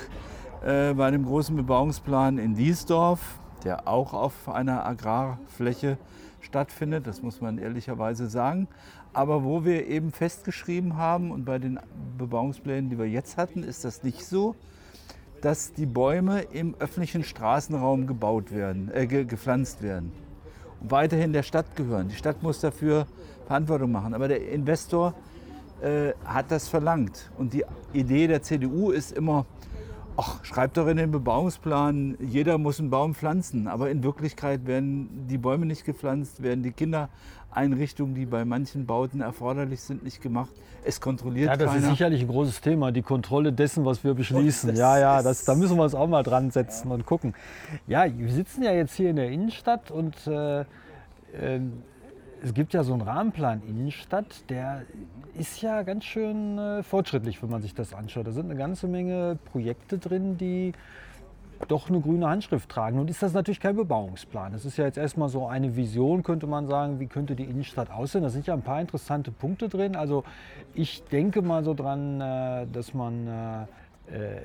bei 0.61 1.05
einem 1.05 1.23
großen 1.23 1.55
Bebauungsplan 1.55 2.37
in 2.37 2.55
Diesdorf 2.55 3.39
der 3.63 3.87
auch 3.87 4.13
auf 4.13 4.49
einer 4.49 4.85
Agrarfläche 4.85 5.97
stattfindet, 6.41 7.07
das 7.07 7.21
muss 7.21 7.41
man 7.41 7.57
ehrlicherweise 7.57 8.29
sagen. 8.29 8.67
Aber 9.13 9.43
wo 9.43 9.65
wir 9.65 9.87
eben 9.87 10.11
festgeschrieben 10.11 10.97
haben, 10.97 11.31
und 11.31 11.45
bei 11.45 11.59
den 11.59 11.79
Bebauungsplänen, 12.17 12.89
die 12.89 12.97
wir 12.97 13.07
jetzt 13.07 13.37
hatten, 13.37 13.63
ist 13.63 13.83
das 13.83 14.03
nicht 14.03 14.25
so, 14.25 14.55
dass 15.41 15.73
die 15.73 15.85
Bäume 15.85 16.41
im 16.41 16.75
öffentlichen 16.79 17.23
Straßenraum 17.23 18.07
gebaut 18.07 18.51
werden, 18.51 18.91
äh, 18.93 19.07
gepflanzt 19.07 19.81
werden 19.81 20.11
und 20.81 20.91
weiterhin 20.91 21.33
der 21.33 21.43
Stadt 21.43 21.75
gehören. 21.75 22.09
Die 22.09 22.15
Stadt 22.15 22.43
muss 22.43 22.59
dafür 22.59 23.07
Verantwortung 23.47 23.91
machen. 23.91 24.13
Aber 24.13 24.27
der 24.27 24.47
Investor 24.49 25.13
äh, 25.81 26.13
hat 26.25 26.51
das 26.51 26.67
verlangt. 26.67 27.31
Und 27.37 27.53
die 27.53 27.65
Idee 27.93 28.27
der 28.27 28.41
CDU 28.41 28.91
ist 28.91 29.11
immer, 29.11 29.45
ach, 30.17 30.43
schreibt 30.43 30.77
doch 30.77 30.87
in 30.87 30.97
den 30.97 31.11
Bebauungsplan, 31.11 32.17
jeder 32.19 32.57
muss 32.57 32.79
einen 32.79 32.89
Baum 32.89 33.15
pflanzen. 33.15 33.67
Aber 33.67 33.89
in 33.89 34.03
Wirklichkeit 34.03 34.65
werden 34.67 35.27
die 35.27 35.37
Bäume 35.37 35.65
nicht 35.65 35.85
gepflanzt, 35.85 36.43
werden 36.43 36.63
die 36.63 36.71
Kindereinrichtungen, 36.71 38.15
die 38.15 38.25
bei 38.25 38.45
manchen 38.45 38.85
Bauten 38.85 39.21
erforderlich 39.21 39.81
sind, 39.81 40.03
nicht 40.03 40.21
gemacht. 40.21 40.51
Es 40.83 41.01
kontrolliert 41.01 41.49
Ja, 41.49 41.57
das 41.57 41.71
keiner. 41.73 41.83
ist 41.83 41.89
sicherlich 41.89 42.21
ein 42.21 42.27
großes 42.27 42.61
Thema, 42.61 42.91
die 42.91 43.01
Kontrolle 43.01 43.51
dessen, 43.51 43.83
was 43.85 44.03
wir 44.03 44.13
beschließen. 44.13 44.75
Ja, 44.75 44.97
ja, 44.97 45.21
das, 45.21 45.43
da 45.45 45.55
müssen 45.55 45.75
wir 45.77 45.83
uns 45.83 45.93
auch 45.95 46.07
mal 46.07 46.23
dran 46.23 46.51
setzen 46.51 46.91
und 46.91 47.05
gucken. 47.05 47.33
Ja, 47.87 48.05
wir 48.05 48.31
sitzen 48.31 48.63
ja 48.63 48.71
jetzt 48.71 48.95
hier 48.95 49.09
in 49.09 49.17
der 49.17 49.29
Innenstadt 49.29 49.91
und 49.91 50.15
äh, 50.27 50.63
ähm, 51.39 51.83
es 52.43 52.53
gibt 52.53 52.73
ja 52.73 52.83
so 52.83 52.93
einen 52.93 53.01
Rahmenplan 53.01 53.61
Innenstadt, 53.67 54.49
der 54.49 54.83
ist 55.37 55.61
ja 55.61 55.83
ganz 55.83 56.05
schön 56.05 56.57
äh, 56.57 56.83
fortschrittlich, 56.83 57.41
wenn 57.41 57.49
man 57.49 57.61
sich 57.61 57.73
das 57.73 57.93
anschaut. 57.93 58.27
Da 58.27 58.31
sind 58.31 58.45
eine 58.45 58.55
ganze 58.55 58.87
Menge 58.87 59.37
Projekte 59.51 59.97
drin, 59.97 60.37
die 60.37 60.73
doch 61.67 61.89
eine 61.89 61.99
grüne 61.99 62.27
Handschrift 62.29 62.69
tragen. 62.69 62.97
Nun 62.97 63.07
ist 63.07 63.21
das 63.21 63.33
natürlich 63.33 63.59
kein 63.59 63.75
Bebauungsplan. 63.75 64.53
Das 64.53 64.63
ist 64.63 64.77
ja 64.77 64.85
jetzt 64.85 64.97
erstmal 64.97 65.27
so 65.27 65.47
eine 65.47 65.75
Vision, 65.75 66.23
könnte 66.23 66.47
man 66.47 66.67
sagen, 66.67 66.99
wie 66.99 67.07
könnte 67.07 67.35
die 67.35 67.43
Innenstadt 67.43 67.91
aussehen. 67.91 68.23
Da 68.23 68.29
sind 68.29 68.47
ja 68.47 68.53
ein 68.53 68.61
paar 68.61 68.79
interessante 68.79 69.31
Punkte 69.31 69.67
drin. 69.67 69.95
Also 69.95 70.23
ich 70.73 71.03
denke 71.03 71.41
mal 71.41 71.63
so 71.63 71.73
dran, 71.73 72.21
äh, 72.21 72.67
dass 72.71 72.93
man 72.93 73.27
äh, 73.27 73.65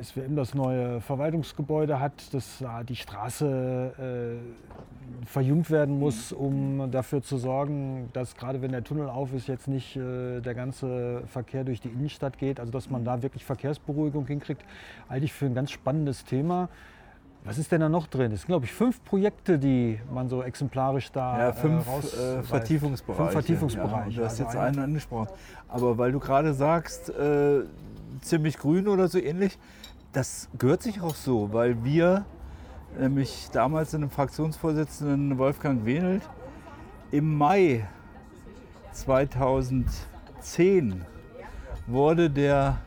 SWM 0.03 0.37
das 0.37 0.55
neue 0.55 1.01
Verwaltungsgebäude 1.01 1.99
hat, 2.01 2.33
dass 2.35 2.59
da 2.59 2.83
die 2.83 2.97
Straße 2.97 4.39
äh, 4.43 5.27
verjüngt 5.27 5.71
werden 5.71 5.99
muss, 5.99 6.33
um 6.33 6.91
dafür 6.91 7.23
zu 7.23 7.37
sorgen, 7.39 8.09
dass 8.13 8.37
gerade 8.37 8.61
wenn 8.63 8.73
der 8.73 8.85
Tunnel 8.85 9.09
auf 9.09 9.33
ist, 9.33 9.49
jetzt 9.49 9.69
nicht 9.69 9.97
äh, 9.97 10.41
der 10.41 10.55
ganze 10.55 11.23
Verkehr 11.27 11.65
durch 11.65 11.81
die 11.81 11.89
Innenstadt 11.89 12.39
geht. 12.39 12.61
Also 12.61 12.73
dass 12.73 12.91
man 12.91 13.05
da 13.05 13.23
wirklich 13.23 13.45
Verkehrsberuhigung 13.45 14.27
hinkriegt, 14.27 14.63
halte 15.09 15.25
ich 15.25 15.33
für 15.33 15.47
ein 15.47 15.55
ganz 15.55 15.71
spannendes 15.71 16.25
Thema. 16.25 16.69
Was 17.47 17.59
ist 17.59 17.71
denn 17.73 17.81
da 17.83 17.91
noch 17.91 18.07
drin? 18.07 18.33
Es 18.33 18.41
sind, 18.41 18.47
glaube 18.49 18.65
ich, 18.65 18.73
fünf 18.73 19.05
Projekte, 19.05 19.59
die 19.59 20.01
man 20.13 20.31
so 20.31 20.43
exemplarisch 20.43 21.13
da 21.13 21.39
Ja, 21.39 21.53
fünf 21.53 21.87
äh, 21.87 21.91
raus 21.91 22.15
äh, 22.19 22.43
Vertiefungsbereiche. 22.43 23.23
Fünf 23.23 23.33
Vertiefungsbereiche. 23.33 24.11
Ja, 24.13 24.17
du 24.21 24.25
hast 24.25 24.33
Also 24.41 24.43
jetzt 24.45 24.57
ein- 24.57 24.69
einen 24.69 24.79
angesprochen. 24.79 25.29
Aber 25.69 25.99
weil 25.99 26.11
du 26.13 26.21
gerade 26.21 26.55
sagst, 26.55 27.11
äh, 27.11 27.61
ziemlich 28.21 28.59
grün 28.59 28.89
oder 28.89 29.09
so 29.09 29.19
ähnlich, 29.19 29.59
das 30.13 30.49
gehört 30.59 30.83
sich 30.83 31.01
auch 31.01 31.15
so, 31.15 31.53
weil 31.53 31.85
wir, 31.85 32.25
nämlich 32.99 33.49
damals 33.53 33.95
in 33.95 34.03
dem 34.03 34.11
Fraktionsvorsitzenden 34.11 35.39
Wolfgang 35.39 35.85
Wenelt, 35.85 36.23
im 37.11 37.37
Mai 37.37 37.87
2010 38.93 41.05
wurde 41.87 42.31
der 42.31 42.79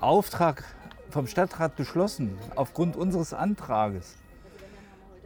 Auftrag 0.00 0.64
vom 1.10 1.26
Stadtrat 1.26 1.76
beschlossen, 1.76 2.36
aufgrund 2.54 2.96
unseres 2.96 3.32
Antrages 3.32 4.16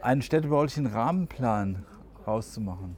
einen 0.01 0.21
städtebaulichen 0.21 0.87
Rahmenplan 0.87 1.85
rauszumachen. 2.25 2.95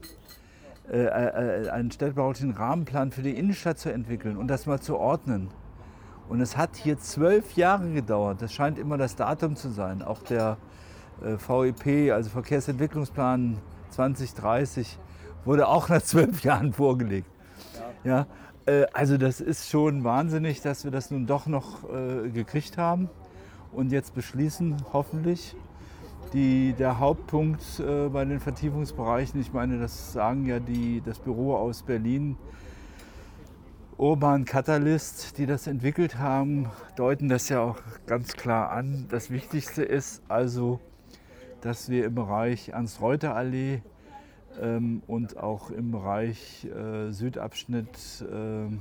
Äh, 0.91 1.05
äh, 1.05 1.69
einen 1.69 1.89
städtebaulichen 1.89 2.51
Rahmenplan 2.51 3.11
für 3.11 3.23
die 3.23 3.35
Innenstadt 3.35 3.79
zu 3.79 3.91
entwickeln 3.91 4.37
und 4.37 4.47
das 4.47 4.67
mal 4.67 4.79
zu 4.79 4.97
ordnen. 4.97 5.49
Und 6.27 6.41
es 6.41 6.57
hat 6.57 6.75
hier 6.75 6.97
zwölf 6.99 7.55
Jahre 7.55 7.91
gedauert. 7.91 8.41
Das 8.41 8.51
scheint 8.51 8.79
immer 8.79 8.97
das 8.97 9.15
Datum 9.15 9.55
zu 9.55 9.69
sein. 9.69 10.01
Auch 10.01 10.23
der 10.23 10.57
äh, 11.23 11.37
VEP, 11.37 12.11
also 12.11 12.29
Verkehrsentwicklungsplan 12.29 13.57
2030, 13.91 14.97
wurde 15.45 15.67
auch 15.67 15.87
nach 15.89 16.01
zwölf 16.01 16.43
Jahren 16.43 16.73
vorgelegt. 16.73 17.29
Ja. 18.03 18.25
äh, 18.65 18.85
also 18.93 19.17
das 19.17 19.39
ist 19.39 19.69
schon 19.69 20.03
wahnsinnig, 20.03 20.61
dass 20.61 20.83
wir 20.83 20.91
das 20.91 21.11
nun 21.11 21.27
doch 21.27 21.45
noch 21.45 21.83
äh, 21.89 22.29
gekriegt 22.29 22.77
haben 22.77 23.09
und 23.71 23.91
jetzt 23.91 24.15
beschließen, 24.15 24.77
hoffentlich. 24.93 25.55
Die, 26.33 26.73
der 26.73 26.99
Hauptpunkt 26.99 27.61
bei 28.11 28.25
den 28.25 28.41
Vertiefungsbereichen, 28.41 29.39
ich 29.39 29.53
meine, 29.53 29.79
das 29.79 30.11
sagen 30.11 30.45
ja 30.45 30.59
die, 30.59 31.01
das 31.05 31.19
Büro 31.19 31.55
aus 31.55 31.83
Berlin, 31.83 32.35
Urban 33.97 34.43
Catalyst, 34.43 35.37
die 35.37 35.45
das 35.45 35.67
entwickelt 35.67 36.17
haben, 36.19 36.69
deuten 36.97 37.29
das 37.29 37.47
ja 37.47 37.61
auch 37.61 37.77
ganz 38.05 38.33
klar 38.33 38.71
an. 38.71 39.05
Das 39.09 39.31
Wichtigste 39.31 39.83
ist 39.83 40.21
also, 40.27 40.81
dass 41.61 41.87
wir 41.89 42.03
im 42.05 42.15
Bereich 42.15 42.69
Ernst-Reuter-Allee 42.69 43.81
ähm, 44.61 45.01
und 45.07 45.37
auch 45.37 45.71
im 45.71 45.91
Bereich 45.91 46.65
äh, 46.65 47.13
Südabschnitt 47.13 47.87
äh, 48.29 48.75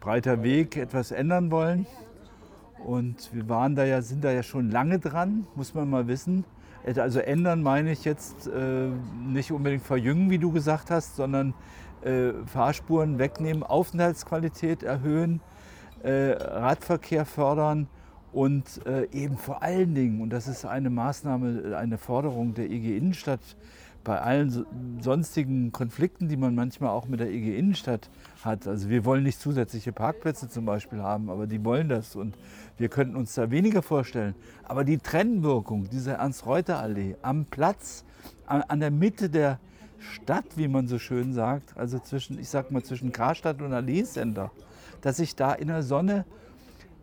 Breiter 0.00 0.42
Weg 0.42 0.76
etwas 0.76 1.12
ändern 1.12 1.50
wollen. 1.50 1.86
Und 2.84 3.32
wir 3.32 3.48
waren 3.48 3.74
da 3.74 3.86
ja, 3.86 4.02
sind 4.02 4.22
da 4.22 4.32
ja 4.32 4.42
schon 4.42 4.70
lange 4.70 4.98
dran, 4.98 5.46
muss 5.54 5.72
man 5.72 5.88
mal 5.88 6.08
wissen. 6.08 6.44
Also 6.84 7.20
ändern 7.20 7.62
meine 7.62 7.92
ich 7.92 8.04
jetzt 8.04 8.48
äh, 8.48 8.88
nicht 9.24 9.50
unbedingt 9.50 9.84
verjüngen, 9.84 10.28
wie 10.28 10.38
du 10.38 10.52
gesagt 10.52 10.90
hast, 10.90 11.16
sondern 11.16 11.54
äh, 12.04 12.32
Fahrspuren 12.46 13.18
wegnehmen, 13.18 13.62
Aufenthaltsqualität 13.62 14.82
erhöhen, 14.82 15.40
äh, 16.02 16.32
Radverkehr 16.32 17.24
fördern 17.24 17.88
und 18.32 18.84
äh, 18.86 19.06
eben 19.12 19.36
vor 19.36 19.62
allen 19.62 19.94
Dingen, 19.94 20.20
und 20.20 20.30
das 20.30 20.48
ist 20.48 20.64
eine 20.64 20.90
Maßnahme, 20.90 21.76
eine 21.76 21.98
Forderung 21.98 22.54
der 22.54 22.70
IG 22.70 22.96
Innenstadt, 22.96 23.40
bei 24.04 24.20
allen 24.20 24.50
so- 24.50 24.64
sonstigen 25.00 25.70
Konflikten, 25.70 26.28
die 26.28 26.36
man 26.36 26.54
manchmal 26.54 26.90
auch 26.90 27.06
mit 27.06 27.20
der 27.20 27.30
IG 27.30 27.56
Innenstadt 27.56 28.10
hat. 28.44 28.66
Also 28.66 28.88
wir 28.88 29.04
wollen 29.04 29.22
nicht 29.22 29.38
zusätzliche 29.40 29.92
Parkplätze 29.92 30.48
zum 30.48 30.64
Beispiel 30.64 31.00
haben, 31.00 31.30
aber 31.30 31.46
die 31.46 31.64
wollen 31.64 31.88
das 31.88 32.16
und 32.16 32.36
wir 32.78 32.88
könnten 32.88 33.14
uns 33.14 33.34
da 33.34 33.50
weniger 33.50 33.80
vorstellen. 33.82 34.34
Aber 34.64 34.82
die 34.84 34.98
Trennwirkung 34.98 35.88
dieser 35.88 36.14
Ernst-Reuter-Allee 36.14 37.16
am 37.22 37.44
Platz, 37.44 38.04
an, 38.46 38.62
an 38.62 38.80
der 38.80 38.90
Mitte 38.90 39.30
der 39.30 39.60
Stadt, 40.02 40.44
wie 40.56 40.68
man 40.68 40.86
so 40.88 40.98
schön 40.98 41.32
sagt, 41.32 41.76
also 41.76 41.98
zwischen, 41.98 42.38
ich 42.38 42.48
sag 42.48 42.70
mal 42.70 42.82
zwischen 42.82 43.12
Karstadt 43.12 43.62
und 43.62 43.72
Allee 43.72 44.04
Center, 44.04 44.50
dass 45.00 45.18
ich 45.18 45.36
da 45.36 45.52
in 45.52 45.68
der 45.68 45.82
Sonne 45.82 46.24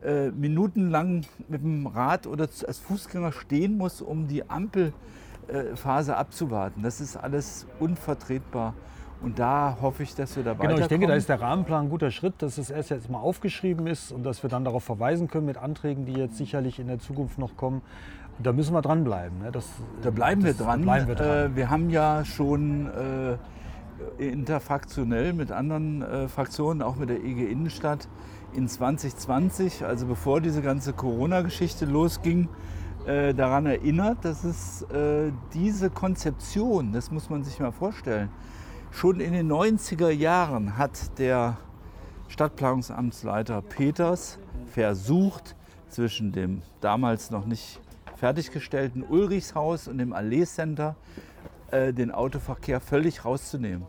äh, 0.03 0.29
minutenlang 0.31 1.25
mit 1.47 1.61
dem 1.61 1.87
Rad 1.87 2.27
oder 2.27 2.43
als 2.43 2.79
Fußgänger 2.79 3.31
stehen 3.31 3.77
muss, 3.77 4.01
um 4.01 4.27
die 4.27 4.49
Ampelphase 4.49 6.15
abzuwarten. 6.15 6.83
Das 6.83 7.01
ist 7.01 7.17
alles 7.17 7.65
unvertretbar. 7.79 8.75
Und 9.21 9.37
da 9.37 9.77
hoffe 9.81 10.03
ich, 10.03 10.15
dass 10.15 10.37
wir 10.37 10.43
da 10.43 10.53
Genau, 10.53 10.77
ich 10.77 10.87
denke, 10.87 11.05
da 11.05 11.15
ist 11.15 11.27
der 11.27 11.41
Rahmenplan 11.41 11.87
ein 11.87 11.89
guter 11.89 12.09
Schritt, 12.11 12.35
dass 12.41 12.57
es 12.57 12.69
erst 12.69 12.89
jetzt 12.89 13.09
mal 13.09 13.19
aufgeschrieben 13.19 13.85
ist 13.85 14.13
und 14.13 14.23
dass 14.23 14.43
wir 14.43 14.49
dann 14.49 14.63
darauf 14.63 14.85
verweisen 14.85 15.27
können 15.27 15.45
mit 15.45 15.57
Anträgen, 15.57 16.05
die 16.05 16.13
jetzt 16.13 16.37
sicherlich 16.37 16.79
in 16.79 16.87
der 16.87 16.99
Zukunft 16.99 17.37
noch 17.37 17.57
kommen. 17.57 17.81
Da 18.41 18.53
müssen 18.53 18.73
wir 18.73 18.81
dranbleiben. 18.81 19.39
Ne? 19.39 19.51
Das, 19.51 19.65
Da 20.01 20.11
bleiben 20.11 20.43
wir 20.43 20.53
das- 20.53 20.65
dran. 20.65 20.79
Da 20.81 20.83
bleiben 20.85 21.07
wir 21.07 21.15
dran. 21.15 21.51
Äh, 21.51 21.55
wir 21.55 21.69
haben 21.69 21.89
ja 21.89 22.23
schon 22.23 22.87
äh, 22.87 23.37
interfraktionell 24.17 25.33
mit 25.33 25.51
anderen 25.51 26.01
äh, 26.01 26.27
Fraktionen, 26.27 26.81
auch 26.81 26.95
mit 26.95 27.09
der 27.09 27.23
IG 27.23 27.45
Innenstadt, 27.51 28.07
in 28.53 28.67
2020, 28.67 29.83
also 29.85 30.05
bevor 30.07 30.41
diese 30.41 30.61
ganze 30.61 30.93
Corona-Geschichte 30.93 31.85
losging, 31.85 32.47
äh, 33.05 33.33
daran 33.33 33.65
erinnert, 33.65 34.23
dass 34.25 34.43
es 34.43 34.81
äh, 34.83 35.31
diese 35.53 35.89
Konzeption, 35.89 36.91
das 36.91 37.11
muss 37.11 37.29
man 37.29 37.43
sich 37.43 37.59
mal 37.59 37.71
vorstellen, 37.71 38.29
schon 38.91 39.19
in 39.19 39.33
den 39.33 39.51
90er 39.51 40.09
Jahren 40.09 40.77
hat 40.77 41.17
der 41.19 41.57
Stadtplanungsamtsleiter 42.29 43.61
Peters 43.61 44.39
versucht, 44.73 45.55
zwischen 45.89 46.31
dem 46.31 46.61
damals 46.81 47.31
noch 47.31 47.45
nicht 47.45 47.79
fertiggestellten 48.19 49.03
Ulrichshaus 49.03 49.87
und 49.87 49.97
dem 49.97 50.11
Allee 50.11 50.45
Center 50.45 50.97
äh, 51.71 51.93
den 51.93 52.11
Autoverkehr 52.11 52.81
völlig 52.81 53.23
rauszunehmen. 53.23 53.85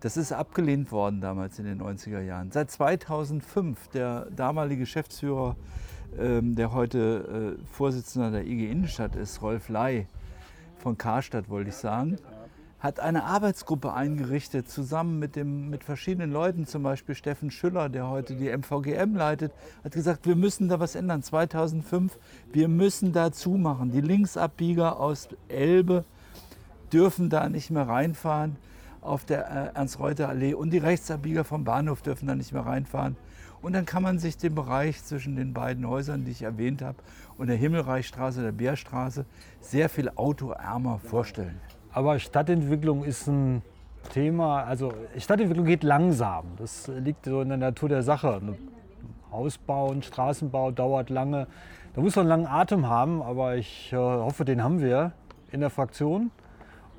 Das 0.00 0.16
ist 0.16 0.32
abgelehnt 0.32 0.90
worden 0.90 1.20
damals 1.20 1.58
in 1.58 1.64
den 1.64 1.80
90er 1.80 2.20
Jahren. 2.22 2.50
Seit 2.50 2.70
2005 2.70 3.88
der 3.88 4.26
damalige 4.34 4.80
Geschäftsführer, 4.80 5.56
ähm, 6.18 6.56
der 6.56 6.72
heute 6.72 7.56
äh, 7.60 7.64
Vorsitzender 7.72 8.32
der 8.32 8.46
IG 8.46 8.68
Innenstadt 8.68 9.14
ist, 9.14 9.42
Rolf 9.42 9.68
Ley 9.68 10.08
von 10.78 10.98
Karstadt, 10.98 11.48
wollte 11.48 11.70
ich 11.70 11.76
sagen, 11.76 12.18
hat 12.80 12.98
eine 12.98 13.24
Arbeitsgruppe 13.24 13.92
eingerichtet, 13.92 14.68
zusammen 14.70 15.18
mit, 15.18 15.36
dem, 15.36 15.68
mit 15.68 15.84
verschiedenen 15.84 16.32
Leuten, 16.32 16.66
zum 16.66 16.82
Beispiel 16.82 17.14
Steffen 17.14 17.50
Schüller, 17.50 17.90
der 17.90 18.08
heute 18.08 18.34
die 18.34 18.50
MVGM 18.50 19.14
leitet, 19.14 19.52
hat 19.84 19.92
gesagt, 19.92 20.26
wir 20.26 20.34
müssen 20.34 20.68
da 20.68 20.80
was 20.80 20.94
ändern. 20.94 21.22
2005, 21.22 22.18
wir 22.52 22.68
müssen 22.68 23.12
da 23.12 23.32
zumachen. 23.32 23.90
Die 23.90 24.00
Linksabbieger 24.00 24.98
aus 24.98 25.28
Elbe 25.48 26.04
dürfen 26.90 27.28
da 27.28 27.48
nicht 27.50 27.70
mehr 27.70 27.86
reinfahren 27.86 28.56
auf 29.02 29.24
der 29.24 29.46
äh, 29.46 29.76
Ernst-Reuter-Allee 29.76 30.54
und 30.54 30.70
die 30.70 30.78
Rechtsabbieger 30.78 31.44
vom 31.44 31.64
Bahnhof 31.64 32.02
dürfen 32.02 32.26
da 32.26 32.34
nicht 32.34 32.52
mehr 32.52 32.66
reinfahren. 32.66 33.16
Und 33.62 33.74
dann 33.74 33.84
kann 33.84 34.02
man 34.02 34.18
sich 34.18 34.38
den 34.38 34.54
Bereich 34.54 35.04
zwischen 35.04 35.36
den 35.36 35.52
beiden 35.52 35.86
Häusern, 35.86 36.24
die 36.24 36.30
ich 36.30 36.42
erwähnt 36.42 36.80
habe, 36.80 36.96
und 37.36 37.48
der 37.48 37.56
Himmelreichstraße, 37.56 38.42
der 38.42 38.52
Bärstraße, 38.52 39.26
sehr 39.60 39.90
viel 39.90 40.10
autoärmer 40.14 40.98
vorstellen. 40.98 41.60
Aber 41.92 42.18
Stadtentwicklung 42.18 43.04
ist 43.04 43.26
ein 43.26 43.62
Thema, 44.12 44.62
also 44.64 44.92
Stadtentwicklung 45.18 45.66
geht 45.66 45.82
langsam. 45.82 46.44
Das 46.56 46.88
liegt 46.88 47.24
so 47.24 47.40
in 47.40 47.48
der 47.48 47.58
Natur 47.58 47.88
der 47.88 48.02
Sache. 48.02 48.40
Haus 49.32 49.58
bauen, 49.58 50.02
Straßenbau 50.02 50.70
dauert 50.70 51.10
lange. 51.10 51.46
Da 51.94 52.00
muss 52.00 52.14
man 52.14 52.30
einen 52.30 52.42
langen 52.42 52.46
Atem 52.46 52.88
haben, 52.88 53.22
aber 53.22 53.56
ich 53.56 53.92
äh, 53.92 53.96
hoffe, 53.96 54.44
den 54.44 54.62
haben 54.62 54.80
wir 54.80 55.12
in 55.50 55.60
der 55.60 55.70
Fraktion. 55.70 56.30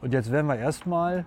Und 0.02 0.14
jetzt 0.14 0.32
werden 0.32 0.48
wir 0.48 0.58
erstmal, 0.58 1.26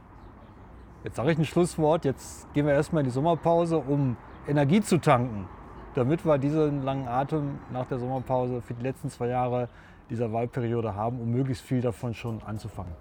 jetzt 1.02 1.16
sage 1.16 1.32
ich 1.32 1.38
ein 1.38 1.44
Schlusswort, 1.44 2.04
jetzt 2.04 2.52
gehen 2.52 2.66
wir 2.66 2.74
erstmal 2.74 3.00
in 3.00 3.06
die 3.06 3.12
Sommerpause, 3.12 3.78
um 3.78 4.16
Energie 4.46 4.82
zu 4.82 4.98
tanken, 4.98 5.48
damit 5.94 6.26
wir 6.26 6.36
diesen 6.36 6.82
langen 6.82 7.08
Atem 7.08 7.58
nach 7.72 7.86
der 7.86 7.98
Sommerpause 7.98 8.60
für 8.60 8.74
die 8.74 8.82
letzten 8.82 9.08
zwei 9.08 9.28
Jahre 9.28 9.68
dieser 10.10 10.32
Wahlperiode 10.32 10.94
haben, 10.94 11.20
um 11.20 11.30
möglichst 11.30 11.64
viel 11.64 11.80
davon 11.80 12.12
schon 12.12 12.42
anzufangen. 12.42 12.92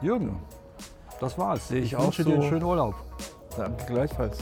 Jürgen, 0.00 0.36
das 1.20 1.36
war's. 1.38 1.68
Sehe 1.68 1.80
ich, 1.80 1.86
ich 1.86 1.96
auch 1.96 2.04
wünsche 2.04 2.22
so. 2.22 2.30
dir 2.30 2.36
einen 2.36 2.48
schönen 2.48 2.64
Urlaub. 2.64 2.94
Danke 3.56 3.84
gleichfalls. 3.86 4.38